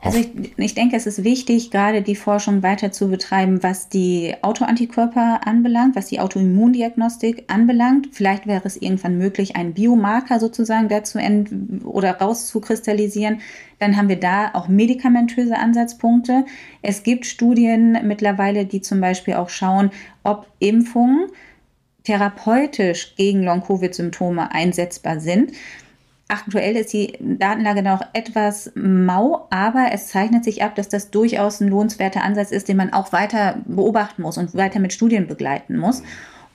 [0.05, 4.35] also ich, ich, denke, es ist wichtig, gerade die Forschung weiter zu betreiben, was die
[4.43, 8.09] Autoantikörper anbelangt, was die Autoimmundiagnostik anbelangt.
[8.11, 13.43] Vielleicht wäre es irgendwann möglich, einen Biomarker sozusagen dazu end oder rauszukristallisieren.
[13.79, 16.47] Dann haben wir da auch medikamentöse Ansatzpunkte.
[16.83, 19.93] Es gibt Studien mittlerweile, die zum Beispiel auch schauen,
[20.25, 21.29] ob Impfungen
[22.03, 25.53] therapeutisch gegen Long-Covid-Symptome einsetzbar sind.
[26.33, 31.61] Aktuell ist die Datenlage noch etwas mau, aber es zeichnet sich ab, dass das durchaus
[31.61, 35.77] ein lohnenswerter Ansatz ist, den man auch weiter beobachten muss und weiter mit Studien begleiten
[35.77, 36.03] muss.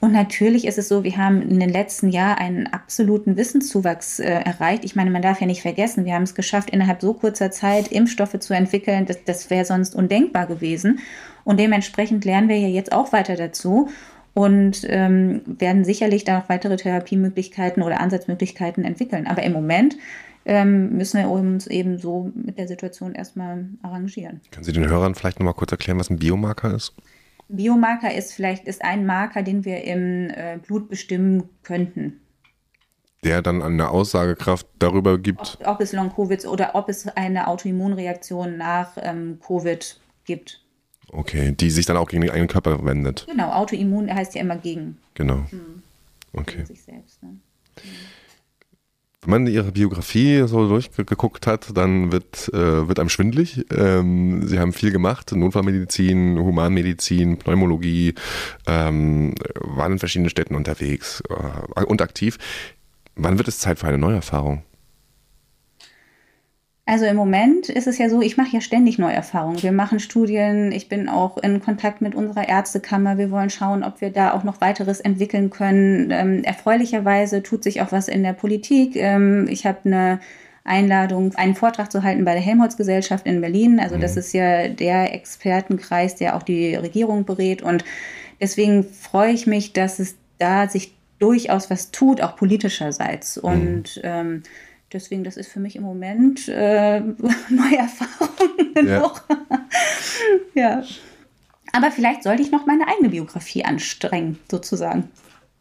[0.00, 4.24] Und natürlich ist es so, wir haben in den letzten Jahren einen absoluten Wissenszuwachs äh,
[4.28, 4.84] erreicht.
[4.84, 7.86] Ich meine, man darf ja nicht vergessen, wir haben es geschafft, innerhalb so kurzer Zeit
[7.86, 9.06] Impfstoffe zu entwickeln.
[9.06, 10.98] Das, das wäre sonst undenkbar gewesen.
[11.44, 13.90] Und dementsprechend lernen wir ja jetzt auch weiter dazu
[14.34, 19.26] und ähm, werden sicherlich da noch weitere Therapiemöglichkeiten oder Ansatzmöglichkeiten entwickeln.
[19.26, 19.96] Aber im Moment
[20.44, 24.40] ähm, müssen wir uns eben so mit der Situation erstmal arrangieren.
[24.50, 26.94] Können Sie den Hörern vielleicht nochmal kurz erklären, was ein Biomarker ist?
[27.48, 32.20] Biomarker ist vielleicht ist ein Marker, den wir im äh, Blut bestimmen könnten.
[33.24, 35.58] Der dann eine Aussagekraft darüber gibt.
[35.60, 40.62] Ob, ob es Long-Covid oder ob es eine Autoimmunreaktion nach ähm, Covid gibt.
[41.10, 43.26] Okay, die sich dann auch gegen den eigenen Körper wendet.
[43.28, 44.98] Genau, Autoimmun heißt ja immer gegen.
[45.14, 45.44] Genau.
[45.50, 45.82] Hm.
[46.32, 46.56] Okay.
[46.56, 47.22] Gegen sich selbst.
[47.22, 47.30] Ne?
[47.80, 47.90] Hm.
[49.22, 53.66] Wenn man ihre Biografie so durchgeguckt hat, dann wird, äh, wird einem schwindlig.
[53.76, 58.14] Ähm, sie haben viel gemacht, Notfallmedizin, Humanmedizin, Pneumologie,
[58.66, 62.38] ähm, waren in verschiedenen Städten unterwegs äh, und aktiv.
[63.16, 64.62] Wann wird es Zeit für eine Neuerfahrung?
[66.88, 69.62] Also im Moment ist es ja so, ich mache ja ständig Neuerfahrungen.
[69.62, 73.18] Wir machen Studien, ich bin auch in Kontakt mit unserer Ärztekammer.
[73.18, 76.10] Wir wollen schauen, ob wir da auch noch weiteres entwickeln können.
[76.10, 78.96] Ähm, erfreulicherweise tut sich auch was in der Politik.
[78.96, 80.20] Ähm, ich habe eine
[80.64, 83.80] Einladung, einen Vortrag zu halten bei der Helmholtz-Gesellschaft in Berlin.
[83.80, 84.20] Also das mhm.
[84.20, 87.60] ist ja der Expertenkreis, der auch die Regierung berät.
[87.60, 87.84] Und
[88.40, 93.36] deswegen freue ich mich, dass es da sich durchaus was tut, auch politischerseits.
[93.36, 94.02] Und mhm.
[94.04, 94.42] ähm,
[94.92, 97.00] deswegen, das ist für mich im Moment äh,
[97.48, 98.38] neue Erfahrungen
[98.86, 99.12] ja.
[100.54, 100.82] ja.
[101.72, 105.10] Aber vielleicht sollte ich noch meine eigene Biografie anstrengen, sozusagen.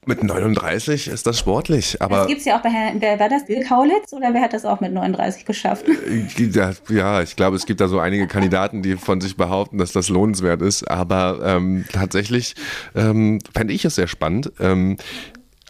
[0.06, 2.20] Mit 39 ist das sportlich, aber.
[2.20, 3.46] Das gibt es ja auch bei Herrn, wer war das?
[3.46, 5.84] Bill Kaulitz oder wer hat das auch mit 39 geschafft?
[5.86, 6.54] Äh,
[6.90, 10.08] ja, ich glaube, es gibt da so einige Kandidaten, die von sich behaupten, dass das
[10.08, 12.56] lohnenswert ist, aber ähm, tatsächlich
[12.96, 14.54] ähm, fände ich es sehr spannend.
[14.62, 14.96] Ähm,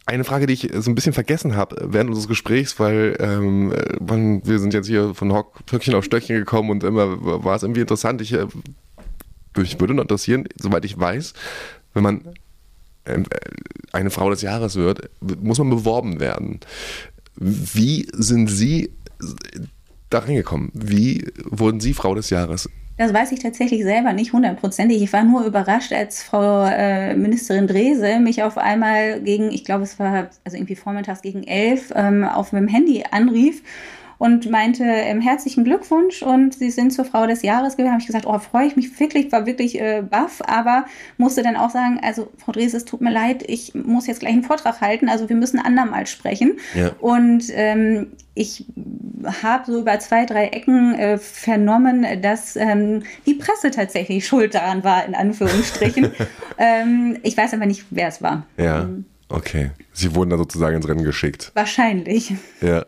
[0.08, 4.46] eine Frage, die ich so ein bisschen vergessen habe während unseres Gesprächs, weil ähm, man,
[4.46, 5.32] wir sind jetzt hier von
[5.70, 8.22] Höckchen auf Stöckchen gekommen und immer war es irgendwie interessant.
[8.22, 8.48] Ich, äh,
[9.54, 11.34] würde noch interessieren, soweit ich weiß,
[11.94, 12.22] wenn man
[13.04, 13.22] äh,
[13.92, 16.62] eine Frau des Jahres wird, muss man beworben werden.
[17.36, 18.92] Wie sind Sie
[20.10, 20.72] da reingekommen?
[20.74, 22.70] Wie wurden Sie Frau des Jahres?
[22.98, 25.04] Das weiß ich tatsächlich selber nicht hundertprozentig.
[25.04, 29.84] Ich war nur überrascht, als Frau äh, Ministerin Drese mich auf einmal gegen, ich glaube,
[29.84, 33.62] es war also irgendwie vormittags gegen elf, ähm, auf meinem Handy anrief
[34.18, 37.92] und meinte ähm, herzlichen Glückwunsch und Sie sind zur Frau des Jahres gewesen.
[37.92, 40.86] Habe ich gesagt, oh, freue ich mich wirklich, war wirklich äh, baff, aber
[41.18, 44.34] musste dann auch sagen, also Frau Drees, es tut mir leid, ich muss jetzt gleich
[44.34, 46.58] einen Vortrag halten, also wir müssen andermal sprechen.
[46.76, 46.92] Ja.
[47.00, 48.66] Und ähm, ich
[49.42, 54.84] habe so über zwei, drei Ecken äh, vernommen, dass ähm, die Presse tatsächlich schuld daran
[54.84, 56.12] war, in Anführungsstrichen.
[56.58, 58.46] ähm, ich weiß aber nicht, wer es war.
[58.58, 58.88] Ja.
[59.30, 59.72] Okay.
[59.92, 61.52] Sie wurden da sozusagen ins Rennen geschickt.
[61.54, 62.34] Wahrscheinlich.
[62.62, 62.86] Ja.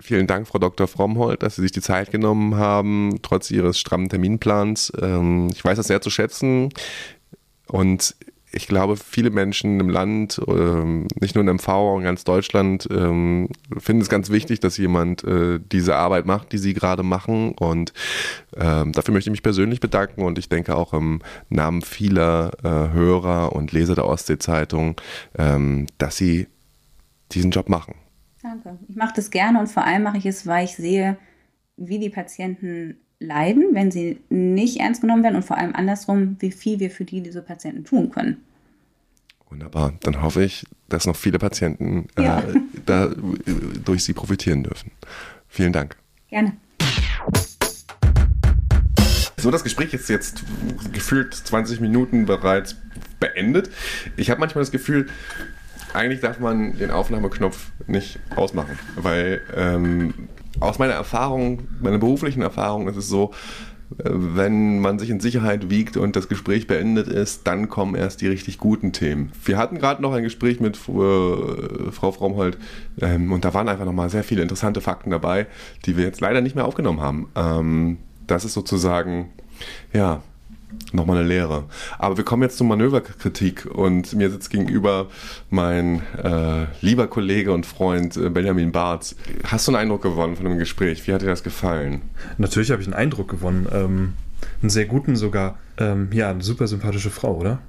[0.00, 0.86] Vielen Dank, Frau Dr.
[0.86, 4.92] Frommholt, dass Sie sich die Zeit genommen haben, trotz Ihres strammen Terminplans.
[5.00, 6.68] Ähm, ich weiß das sehr zu schätzen
[7.66, 8.14] und
[8.50, 12.88] ich glaube, viele Menschen im Land, ähm, nicht nur in MV, auch in ganz Deutschland,
[12.90, 17.52] ähm, finden es ganz wichtig, dass jemand äh, diese Arbeit macht, die Sie gerade machen.
[17.52, 17.92] Und
[18.52, 23.52] dafür möchte ich mich persönlich bedanken und ich denke auch im Namen vieler äh, Hörer
[23.52, 24.96] und Leser der Ostsee-Zeitung,
[25.98, 26.48] dass Sie
[27.30, 27.94] diesen Job machen.
[28.48, 28.78] Danke.
[28.88, 31.18] Ich mache das gerne und vor allem mache ich es, weil ich sehe,
[31.76, 36.50] wie die Patienten leiden, wenn sie nicht ernst genommen werden und vor allem andersrum, wie
[36.50, 38.38] viel wir für die, diese Patienten tun können.
[39.50, 39.92] Wunderbar.
[40.00, 42.42] Dann hoffe ich, dass noch viele Patienten äh, ja.
[42.86, 43.10] da,
[43.84, 44.92] durch Sie profitieren dürfen.
[45.46, 45.96] Vielen Dank.
[46.28, 46.56] Gerne.
[49.36, 50.42] So, das Gespräch ist jetzt
[50.94, 52.76] gefühlt 20 Minuten bereits
[53.20, 53.70] beendet.
[54.16, 55.06] Ich habe manchmal das Gefühl,
[55.94, 60.14] eigentlich darf man den Aufnahmeknopf nicht ausmachen, weil ähm,
[60.60, 63.32] aus meiner Erfahrung, meiner beruflichen Erfahrung ist es so,
[63.98, 68.20] äh, wenn man sich in Sicherheit wiegt und das Gespräch beendet ist, dann kommen erst
[68.20, 69.32] die richtig guten Themen.
[69.44, 72.58] Wir hatten gerade noch ein Gespräch mit äh, Frau Fromhold
[73.00, 75.46] ähm, und da waren einfach nochmal sehr viele interessante Fakten dabei,
[75.86, 77.28] die wir jetzt leider nicht mehr aufgenommen haben.
[77.34, 79.30] Ähm, das ist sozusagen,
[79.92, 80.22] ja,
[80.92, 81.64] nochmal eine Lehre.
[81.98, 85.06] Aber wir kommen jetzt zur Manöverkritik und mir sitzt gegenüber
[85.50, 89.16] mein äh, lieber Kollege und Freund äh, Benjamin Barth.
[89.44, 91.06] Hast du einen Eindruck gewonnen von dem Gespräch?
[91.06, 92.02] Wie hat dir das gefallen?
[92.38, 93.66] Natürlich habe ich einen Eindruck gewonnen.
[93.72, 94.14] Ähm,
[94.62, 95.58] einen sehr guten sogar.
[95.78, 97.60] Ähm, ja, eine super sympathische Frau, oder?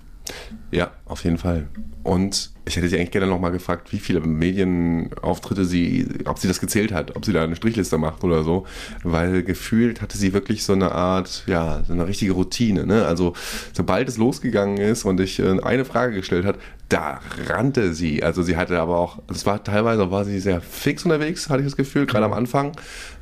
[0.72, 1.68] Ja, auf jeden Fall.
[2.04, 6.60] Und ich hätte sie eigentlich gerne nochmal gefragt, wie viele Medienauftritte sie, ob sie das
[6.60, 8.66] gezählt hat, ob sie da eine Strichliste macht oder so,
[9.04, 12.86] weil gefühlt hatte sie wirklich so eine Art, ja, so eine richtige Routine.
[12.86, 13.06] Ne?
[13.06, 13.34] Also
[13.74, 16.58] sobald es losgegangen ist und ich äh, eine Frage gestellt hat,
[16.90, 18.24] da rannte sie.
[18.24, 21.68] Also sie hatte aber auch, es war teilweise war sie sehr fix unterwegs, hatte ich
[21.68, 22.74] das Gefühl, gerade am Anfang.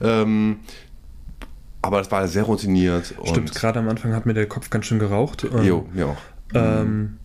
[0.01, 0.59] Ähm,
[1.81, 3.13] aber es war sehr routiniert.
[3.23, 5.45] Stimmt, gerade am Anfang hat mir der Kopf ganz schön geraucht.
[5.45, 6.17] Ähm, jo, mir auch.
[6.53, 7.17] Ähm,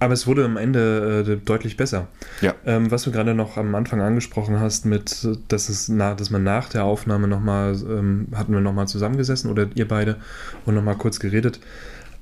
[0.00, 2.08] Aber es wurde am Ende äh, deutlich besser.
[2.40, 2.54] Ja.
[2.66, 6.42] Ähm, was du gerade noch am Anfang angesprochen hast, mit, dass, es na, dass man
[6.42, 10.16] nach der Aufnahme nochmal, ähm, hatten wir nochmal zusammengesessen oder ihr beide
[10.66, 11.60] und nochmal kurz geredet.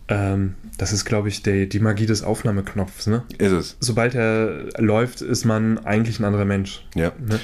[0.09, 3.09] Ähm, das ist, glaube ich, die, die Magie des Aufnahmeknopfs.
[3.09, 3.25] Ne?
[3.39, 3.77] Ist es.
[3.81, 6.87] Sobald er läuft, ist man eigentlich ein anderer Mensch.
[6.95, 7.13] Ja.
[7.19, 7.41] Ne?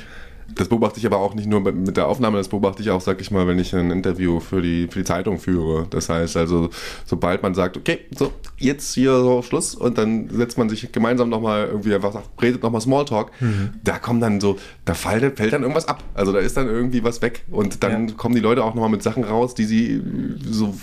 [0.56, 3.20] Das beobachte ich aber auch nicht nur mit der Aufnahme, das beobachte ich auch, sag
[3.20, 5.86] ich mal, wenn ich ein Interview für die, für die Zeitung führe.
[5.90, 6.70] Das heißt also,
[7.06, 11.28] sobald man sagt, okay, so, jetzt hier so Schluss und dann setzt man sich gemeinsam
[11.28, 13.70] nochmal irgendwie einfach, redet nochmal Smalltalk, Mhm.
[13.84, 16.02] da kommen dann so, da fällt, fällt dann irgendwas ab.
[16.14, 18.14] Also da ist dann irgendwie was weg und dann Ja.
[18.14, 20.02] kommen die Leute auch nochmal mit Sachen raus, die sie
[20.50, 20.74] so,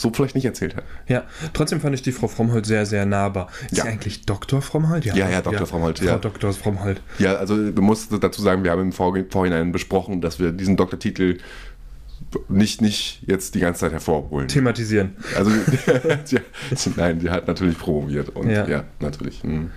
[0.00, 0.86] so vielleicht nicht erzählt haben.
[1.08, 3.48] Ja, trotzdem fand ich die Frau Frommholt sehr, sehr nahbar.
[3.70, 3.84] Ist Ja.
[3.84, 4.62] sie eigentlich Dr.
[4.62, 5.04] Frommholt?
[5.04, 5.66] Ja, ja, Dr.
[5.66, 6.18] Frommholt, Frau ja.
[6.18, 6.52] Dr.
[6.52, 7.00] Frommholt.
[7.18, 10.76] Ja, also du musst dazu sagen, wir haben im Vor- Vorhinein besprochen, dass wir diesen
[10.76, 11.38] Doktortitel
[12.48, 14.48] nicht, nicht jetzt die ganze Zeit hervorholen.
[14.48, 15.16] Thematisieren.
[15.36, 15.50] Also,
[16.30, 16.38] die,
[16.96, 18.84] nein, die hat natürlich promoviert und ja, Ja.
[19.00, 19.42] natürlich.
[19.42, 19.70] hm.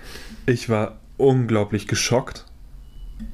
[0.45, 2.45] Ich war unglaublich geschockt.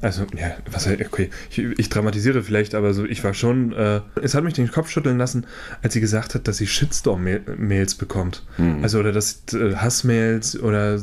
[0.02, 4.36] Also, ja, was, okay, ich, ich dramatisiere vielleicht, aber so, ich war schon, äh, es
[4.36, 5.46] hat mich den Kopf schütteln lassen,
[5.82, 8.46] als sie gesagt hat, dass sie Shitstorm-Mails bekommt.
[8.58, 8.84] Mhm.
[8.84, 11.02] Also, oder dass äh, Hassmails oder,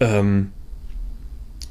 [0.00, 0.50] ähm,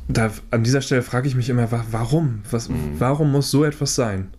[0.07, 2.41] da, an dieser Stelle frage ich mich immer, wa- warum?
[2.51, 2.99] Was, Mhm.
[2.99, 4.29] Warum muss so etwas sein?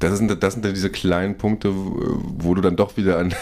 [0.00, 3.34] Das sind, das sind dann diese kleinen Punkte, wo du dann doch wieder an,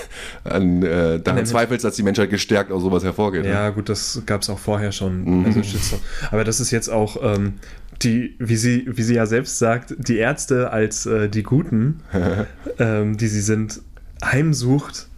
[0.45, 3.43] an äh, daran den- zweifelst, dass die Menschheit gestärkt aus sowas hervorgeht.
[3.43, 3.51] ne?
[3.51, 5.25] Ja, gut, das gab es auch vorher schon.
[5.41, 5.47] Mhm.
[5.57, 6.01] Also.
[6.31, 7.55] Aber das ist jetzt auch ähm,
[8.03, 12.01] die, wie sie, wie sie ja selbst sagt, die Ärzte als äh, die Guten,
[12.79, 13.81] ähm, die sie sind,
[14.25, 15.09] heimsucht,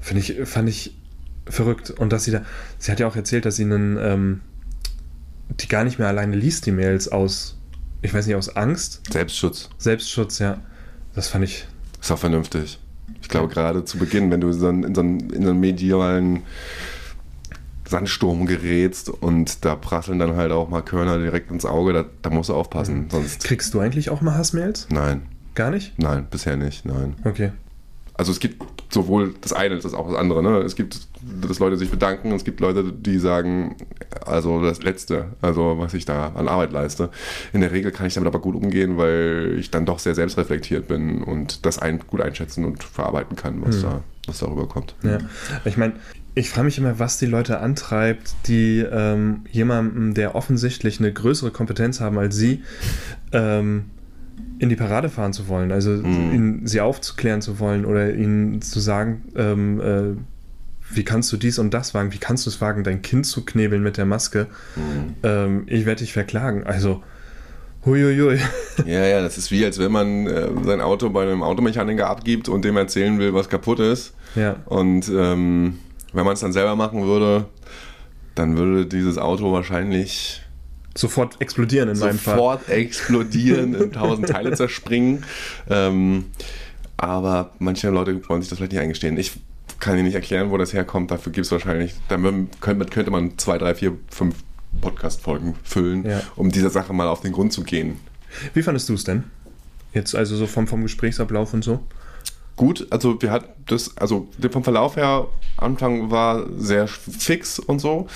[0.00, 0.96] finde ich, fand ich
[1.48, 1.90] verrückt.
[1.90, 2.42] Und dass sie da,
[2.78, 4.40] sie hat ja auch erzählt, dass sie einen, ähm,
[5.60, 7.58] die gar nicht mehr alleine liest, die Mails aus,
[8.02, 10.60] ich weiß nicht, aus Angst, Selbstschutz Selbstschutz, ja.
[11.16, 11.66] Das fand ich,
[12.00, 12.78] ist auch vernünftig.
[13.22, 15.60] Ich glaube, gerade zu Beginn, wenn du so in, in, so einen, in so einen
[15.60, 16.42] medialen
[17.88, 22.30] Sandsturm gerätst und da prasseln dann halt auch mal Körner direkt ins Auge, da, da
[22.30, 23.04] musst du aufpassen.
[23.04, 23.10] Mhm.
[23.10, 23.44] Sonst.
[23.44, 24.88] kriegst du eigentlich auch mal Hassmails?
[24.90, 25.22] Nein,
[25.54, 25.98] Gar nicht?
[25.98, 27.16] nein, bisher nicht, nein.
[27.24, 27.52] Okay.
[28.14, 28.62] Also es gibt
[28.92, 30.42] sowohl das eine als auch das andere.
[30.42, 30.58] Ne?
[30.58, 31.08] Es gibt,
[31.42, 33.76] dass Leute sich bedanken, es gibt Leute, die sagen,
[34.26, 37.10] also das Letzte, also was ich da an Arbeit leiste.
[37.52, 40.88] In der Regel kann ich damit aber gut umgehen, weil ich dann doch sehr selbstreflektiert
[40.88, 43.82] bin und das ein, gut einschätzen und verarbeiten kann, was, Hm.
[43.82, 44.94] da, was darüber kommt.
[45.02, 45.18] Ja,
[45.64, 45.94] ich meine,
[46.34, 51.50] ich frage mich immer, was die Leute antreibt, die ähm, jemandem, der offensichtlich eine größere
[51.50, 52.62] Kompetenz haben als sie,
[53.32, 53.86] ähm,
[54.58, 55.70] in die Parade fahren zu wollen.
[55.72, 56.32] Also Mhm.
[56.32, 60.16] ihn, sie aufzuklären zu wollen oder ihnen zu sagen, ähm, äh,
[60.90, 63.44] wie kannst du dies und das wagen, wie kannst du es wagen, dein Kind zu
[63.44, 64.46] knebeln mit der Maske.
[64.76, 65.14] Mhm.
[65.22, 66.64] Ähm, ich werde dich verklagen.
[66.64, 67.02] Also,
[67.84, 68.38] huiuiui.
[68.86, 72.48] Ja, ja, das ist wie, als wenn man äh, sein Auto bei einem Automechaniker abgibt
[72.48, 74.14] und dem erzählen will, was kaputt ist.
[74.34, 75.78] Ja, Und ähm,
[76.12, 77.46] wenn man es dann selber machen würde,
[78.34, 80.42] dann würde dieses Auto wahrscheinlich
[80.94, 82.36] sofort explodieren in meinem Fall.
[82.36, 85.24] sofort explodieren, in tausend Teile zerspringen.
[85.68, 86.26] Ähm,
[86.96, 89.18] aber manche Leute wollen sich das vielleicht nicht eingestehen.
[89.18, 89.32] Ich
[89.80, 91.10] kann dir nicht erklären, wo das herkommt.
[91.10, 94.36] Dafür gibt es wahrscheinlich, damit könnte, könnte man zwei, drei, vier, fünf
[94.80, 96.20] Podcast-Folgen füllen, Ja.
[96.36, 97.98] um dieser Sache mal auf den Grund zu gehen.
[98.54, 99.24] Wie fandest du es denn?
[99.92, 101.80] Jetzt also so vom, vom Gesprächsablauf und so?
[102.56, 105.26] Gut, also wir hatten das, also vom Verlauf her,
[105.58, 108.06] Anfang war sehr fix und so.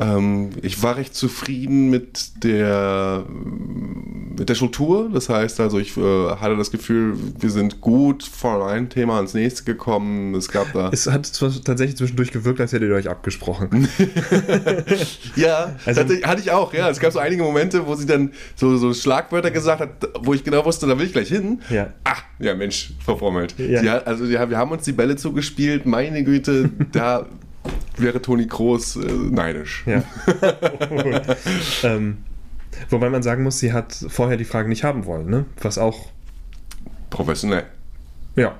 [0.00, 5.10] Ähm, ich war recht zufrieden mit der, mit der Struktur.
[5.12, 6.00] Das heißt also, ich äh,
[6.36, 10.34] hatte das Gefühl, wir sind gut von einem Thema ans nächste gekommen.
[10.36, 10.90] Es gab da.
[10.92, 13.88] Es hat zwar tatsächlich zwischendurch gewirkt, als hättet ihr euch abgesprochen.
[15.36, 16.88] Ja, Also- hatte ich auch, ja.
[16.90, 20.44] Es gab so einige Momente, wo sie dann so, so Schlagwörter gesagt hat, wo ich
[20.44, 21.60] genau wusste, da will ich gleich hin.
[21.70, 21.92] Ja.
[22.04, 23.54] Ach, ja, Mensch, verformelt.
[23.58, 23.82] Ja.
[23.82, 27.26] Hat, also ja, wir haben uns die Bälle zugespielt, meine Güte, da
[27.96, 29.84] wäre Toni Kroos äh, neidisch.
[29.86, 30.02] Ja.
[31.82, 32.18] ähm,
[32.90, 35.44] wobei man sagen muss, sie hat vorher die Fragen nicht haben wollen, ne?
[35.60, 36.08] Was auch,
[37.10, 37.64] Professionell.
[38.36, 38.54] ja,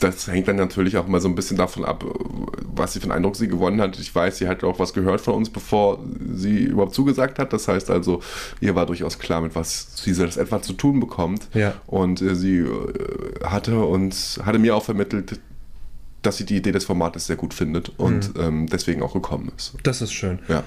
[0.00, 2.04] Das hängt dann natürlich auch mal so ein bisschen davon ab,
[2.74, 3.98] was sie für einen Eindruck sie gewonnen hat.
[3.98, 6.00] Ich weiß, sie hat auch was gehört von uns, bevor
[6.34, 7.52] sie überhaupt zugesagt hat.
[7.52, 8.20] Das heißt also,
[8.60, 11.48] ihr war durchaus klar, mit was sie das etwa zu tun bekommt.
[11.54, 11.74] Ja.
[11.86, 15.40] Und äh, sie äh, hatte uns, hatte mir auch vermittelt,
[16.22, 19.74] dass sie die Idee des Formates sehr gut findet und ähm, deswegen auch gekommen ist.
[19.82, 20.38] das ist schön.
[20.48, 20.64] Ja.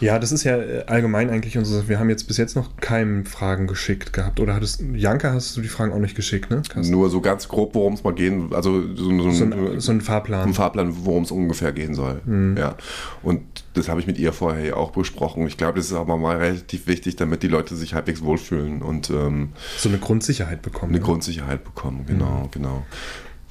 [0.00, 1.88] Ja, das ist ja äh, allgemein eigentlich unsere.
[1.88, 4.40] Wir haben jetzt bis jetzt noch keinem Fragen geschickt gehabt.
[4.40, 6.62] Oder hattest Janka, hast du die Fragen auch nicht geschickt, ne?
[6.68, 6.92] Carsten?
[6.92, 10.00] Nur so ganz grob, worum es mal gehen, also so, so, So ein, so ein
[10.00, 10.48] Fahrplan.
[10.48, 12.20] ein Fahrplan, worum es ungefähr gehen soll.
[12.24, 12.56] Mhm.
[12.56, 12.76] Ja.
[13.22, 13.42] Und
[13.74, 15.46] das habe ich mit ihr vorher ja auch besprochen.
[15.46, 19.10] Ich glaube, das ist aber mal relativ wichtig, damit die Leute sich halbwegs wohlfühlen und
[19.10, 20.90] ähm, so eine Grundsicherheit bekommen.
[20.90, 21.04] eine ne?
[21.04, 22.04] Grundsicherheit bekommen.
[22.06, 22.84] Genau, genau.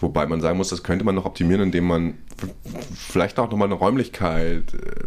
[0.04, 2.14] Wobei man sagen muss, das könnte man noch optimieren, indem man
[2.96, 5.06] vielleicht auch nochmal eine Räumlichkeit äh,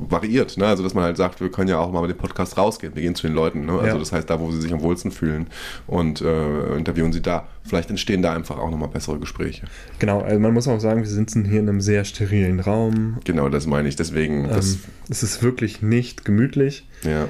[0.00, 0.56] variiert.
[0.56, 0.66] Ne?
[0.66, 2.94] Also, dass man halt sagt, wir können ja auch mal mit dem Podcast rausgehen.
[2.94, 3.66] Wir gehen zu den Leuten.
[3.66, 3.72] Ne?
[3.72, 3.98] Also, Ja.
[3.98, 5.48] das heißt, da, wo sie sich am wohlsten fühlen
[5.86, 7.48] und äh, interviewen sie da.
[7.64, 9.66] Vielleicht entstehen da einfach auch nochmal bessere Gespräche.
[9.98, 13.18] Genau, also man muss auch sagen, wir sitzen hier in einem sehr sterilen Raum.
[13.24, 13.96] Genau, das meine ich.
[13.96, 14.80] Deswegen, das, Ähm,
[15.10, 16.88] es ist wirklich nicht gemütlich.
[17.02, 17.26] ja,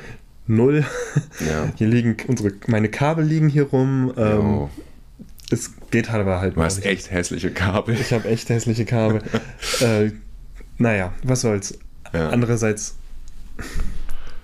[0.51, 0.85] Null.
[1.41, 1.73] ja.
[1.77, 4.13] Hier liegen unsere, meine Kabel liegen hier rum.
[4.17, 4.71] Ähm, Oh,
[5.51, 6.87] Es geht halt aber halt du hast nicht.
[6.87, 7.95] echt hässliche Kabel.
[7.99, 9.23] Ich habe echt hässliche Kabel.
[9.81, 10.11] äh,
[10.77, 11.79] naja, was soll's.
[12.13, 12.29] Ja.
[12.29, 12.97] Andererseits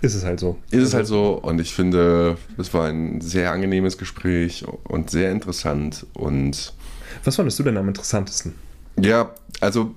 [0.01, 0.59] ist es halt so.
[0.71, 5.31] Ist es halt so und ich finde, es war ein sehr angenehmes Gespräch und sehr
[5.31, 6.73] interessant und
[7.25, 8.55] Was fandest du denn am interessantesten?
[9.01, 9.31] ja,
[9.61, 9.95] also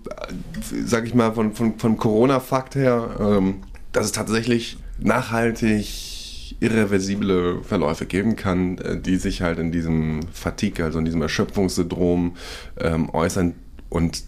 [0.85, 3.57] sag ich mal von, von, von Corona-Fakt her, ähm,
[3.91, 6.16] dass es tatsächlich nachhaltig
[6.59, 12.35] irreversible Verläufe geben kann, äh, die sich halt in diesem Fatigue, also in diesem Erschöpfungssyndrom
[12.79, 13.53] ähm, äußern
[13.89, 14.23] und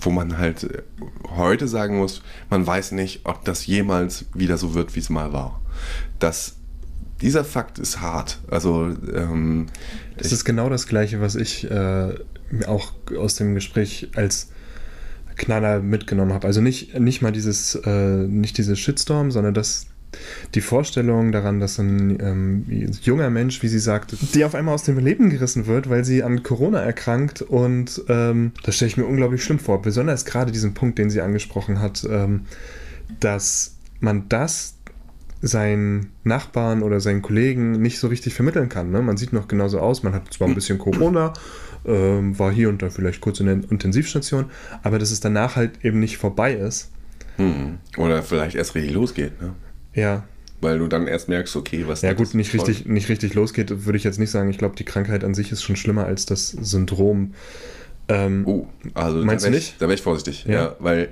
[0.00, 0.82] wo man halt äh,
[1.36, 5.32] heute sagen muss, man weiß nicht, ob das jemals wieder so wird, wie es mal
[5.32, 5.60] war.
[6.18, 6.56] Das,
[7.20, 8.38] dieser Fakt ist hart.
[8.48, 9.66] Also ähm,
[10.16, 12.14] Das ist genau das Gleiche, was ich äh,
[12.66, 14.50] auch aus dem Gespräch als
[15.36, 16.46] Knaller mitgenommen habe.
[16.46, 19.86] Also nicht, nicht mal dieses, äh, nicht dieses Shitstorm, sondern das,
[20.54, 22.64] die Vorstellung daran, dass ein ähm,
[23.02, 26.22] junger Mensch, wie sie sagt, die auf einmal aus dem Leben gerissen wird, weil sie
[26.22, 29.82] an Corona erkrankt und ähm, das stelle ich mir unglaublich schlimm vor.
[29.82, 32.46] Besonders gerade diesen Punkt, den sie angesprochen hat, ähm,
[33.20, 34.74] dass man das
[35.40, 38.90] seinen Nachbarn oder seinen Kollegen nicht so richtig vermitteln kann.
[38.90, 39.02] Ne?
[39.02, 41.32] Man sieht noch genauso aus, man hat zwar ein bisschen Corona,
[41.86, 44.46] ähm, war hier und da vielleicht kurz in der Intensivstation,
[44.82, 46.90] aber dass es danach halt eben nicht vorbei ist.
[47.36, 49.54] hm, oder vielleicht erst richtig losgeht, ne?
[49.98, 50.24] Ja,
[50.60, 53.96] weil du dann erst merkst, okay, was ja gut, nicht richtig, nicht richtig losgeht, würde
[53.96, 54.50] ich jetzt nicht sagen.
[54.50, 57.34] Ich glaube, die Krankheit an sich ist schon schlimmer als das Syndrom.
[58.08, 59.74] Ähm, Oh, also Meinst du wär ich, nicht?
[59.82, 60.52] Da wäre ich vorsichtig, ja.
[60.52, 60.76] Ja.
[60.80, 61.10] weil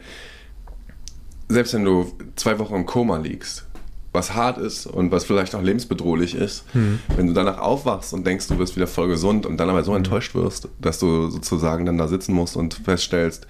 [1.49, 3.64] selbst wenn du zwei Wochen im Koma liegst,
[4.12, 6.99] was hart ist und was vielleicht auch lebensbedrohlich ist, Hm.
[7.16, 9.84] wenn du danach aufwachst und denkst, du wirst wieder voll gesund und dann aber Hm.
[9.84, 13.47] so enttäuscht wirst, dass du sozusagen dann da sitzen musst und feststellst,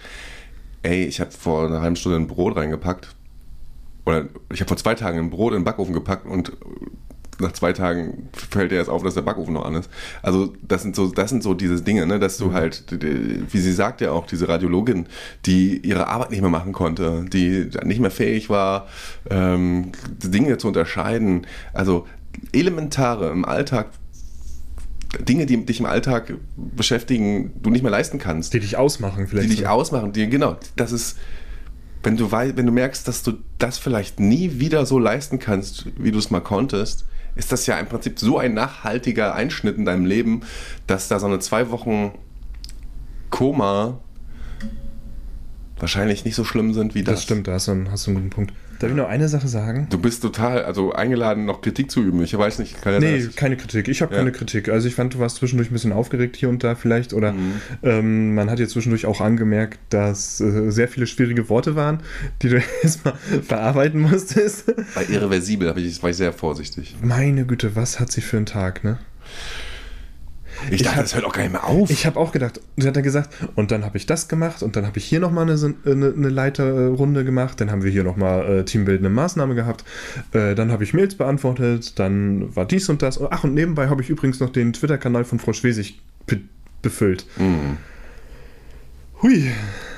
[0.83, 3.15] ey, ich habe vor einer halben Stunde ein Brot reingepackt
[4.07, 6.53] oder ich habe vor zwei Tagen ein Brot in den Backofen gepackt und
[7.39, 9.91] nach zwei Tagen fällt dir erst auf, dass der Backofen noch an ist.
[10.23, 13.43] Also das sind so, das sind so diese Dinge, ne, dass du halt, d- d-
[13.51, 15.07] wie sie sagt ja auch, diese Radiologin,
[15.45, 18.87] die ihre Arbeit nicht mehr machen konnte, die nicht mehr fähig war,
[19.29, 19.93] ähm,
[20.25, 21.47] Dinge zu unterscheiden.
[21.75, 22.07] Also
[22.55, 23.89] elementare im Alltag,
[25.21, 29.51] Dinge, die dich im Alltag beschäftigen, du nicht mehr leisten kannst die dich ausmachen vielleicht.
[29.51, 29.71] die dich so.
[29.71, 31.19] ausmachen, die, genau, das ist,
[32.07, 36.13] wenn du, wenn du merkst, dass du das vielleicht nie wieder so leisten kannst, wie
[36.13, 37.05] du es mal konntest,
[37.35, 40.43] ist das ja im Prinzip so ein nachhaltiger Einschnitt in deinem Leben,
[40.87, 42.13] dass da so eine zwei Wochen
[43.31, 43.99] Koma
[45.81, 47.17] wahrscheinlich nicht so schlimm sind wie das.
[47.17, 48.53] Das stimmt, da hast du, einen, hast du einen guten Punkt.
[48.79, 49.87] Darf ich noch eine Sache sagen?
[49.91, 52.23] Du bist total, also eingeladen, noch Kritik zu üben.
[52.23, 53.89] Ich weiß nicht, kann Nee, dass- keine Kritik.
[53.89, 54.19] Ich habe Ja.
[54.19, 54.69] keine Kritik.
[54.69, 57.13] Also ich fand, du warst zwischendurch ein bisschen aufgeregt hier und da vielleicht.
[57.15, 57.53] Oder Mhm.
[57.83, 62.01] ähm, man hat dir zwischendurch auch angemerkt, dass äh, sehr viele schwierige Worte waren,
[62.43, 64.67] die du erstmal verarbeiten musstest.
[64.95, 66.97] bei irreversibel ich, war ich sehr vorsichtig.
[67.03, 68.99] Meine Güte, was hat sie für einen Tag, ne?
[70.71, 71.91] Ich, dachte, hab- das hört auch gar nicht mehr auf.
[71.91, 74.77] Ich habe auch gedacht, sie hat dann gesagt, und dann habe ich das gemacht und
[74.77, 77.91] dann habe ich hier nochmal eine, Sin- äh, eine, eine Leiterrunde gemacht, dann haben wir
[77.91, 79.85] hier nochmal äh, teambildende Maßnahme gehabt,
[80.33, 83.21] äh, dann habe ich Mails beantwortet, dann war dies und das.
[83.23, 86.41] Ach, und nebenbei habe ich übrigens noch den Twitter-Kanal von Frau Schwesig be
[86.83, 87.27] befüllt.
[87.39, 87.77] Mhm.
[89.23, 89.51] Hui,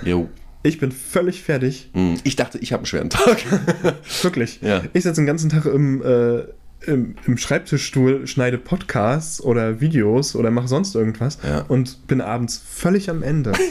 [0.05, 0.29] Jo.
[0.63, 1.91] ich bin völlig fertig.
[1.93, 2.15] Mhm.
[2.25, 3.39] Ich dachte, ich habe einen schweren Tag.
[4.23, 4.61] Wirklich.
[4.63, 4.83] Ja.
[4.93, 6.45] Ich sitze den ganzen Tag im, äh,
[6.87, 11.63] im, im Schreibtischstuhl, schneide Podcasts oder Videos oder mache sonst irgendwas Ja.
[11.69, 13.53] und bin abends völlig am Ende.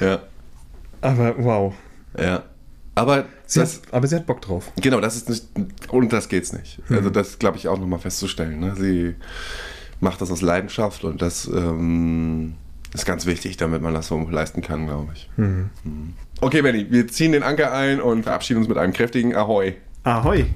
[0.00, 0.20] ja.
[1.00, 1.74] Aber wow.
[2.18, 2.44] Ja.
[2.94, 4.70] Aber Sie das, hat, aber sie hat Bock drauf.
[4.80, 5.46] genau, das ist nicht,
[5.88, 6.80] und das geht's nicht.
[6.90, 6.96] Mhm.
[6.96, 8.60] Also das glaube ich auch nochmal festzustellen.
[8.60, 8.74] Ne?
[8.76, 9.14] Sie
[10.00, 12.54] macht das aus Leidenschaft und das ähm,
[12.92, 15.30] ist ganz wichtig, damit man das so leisten kann, glaube ich.
[15.36, 15.70] Mhm.
[16.40, 19.74] Okay, Benny, wir ziehen den Anker ein und verabschieden uns mit einem kräftigen Ahoi.
[20.04, 20.48] Ahoj!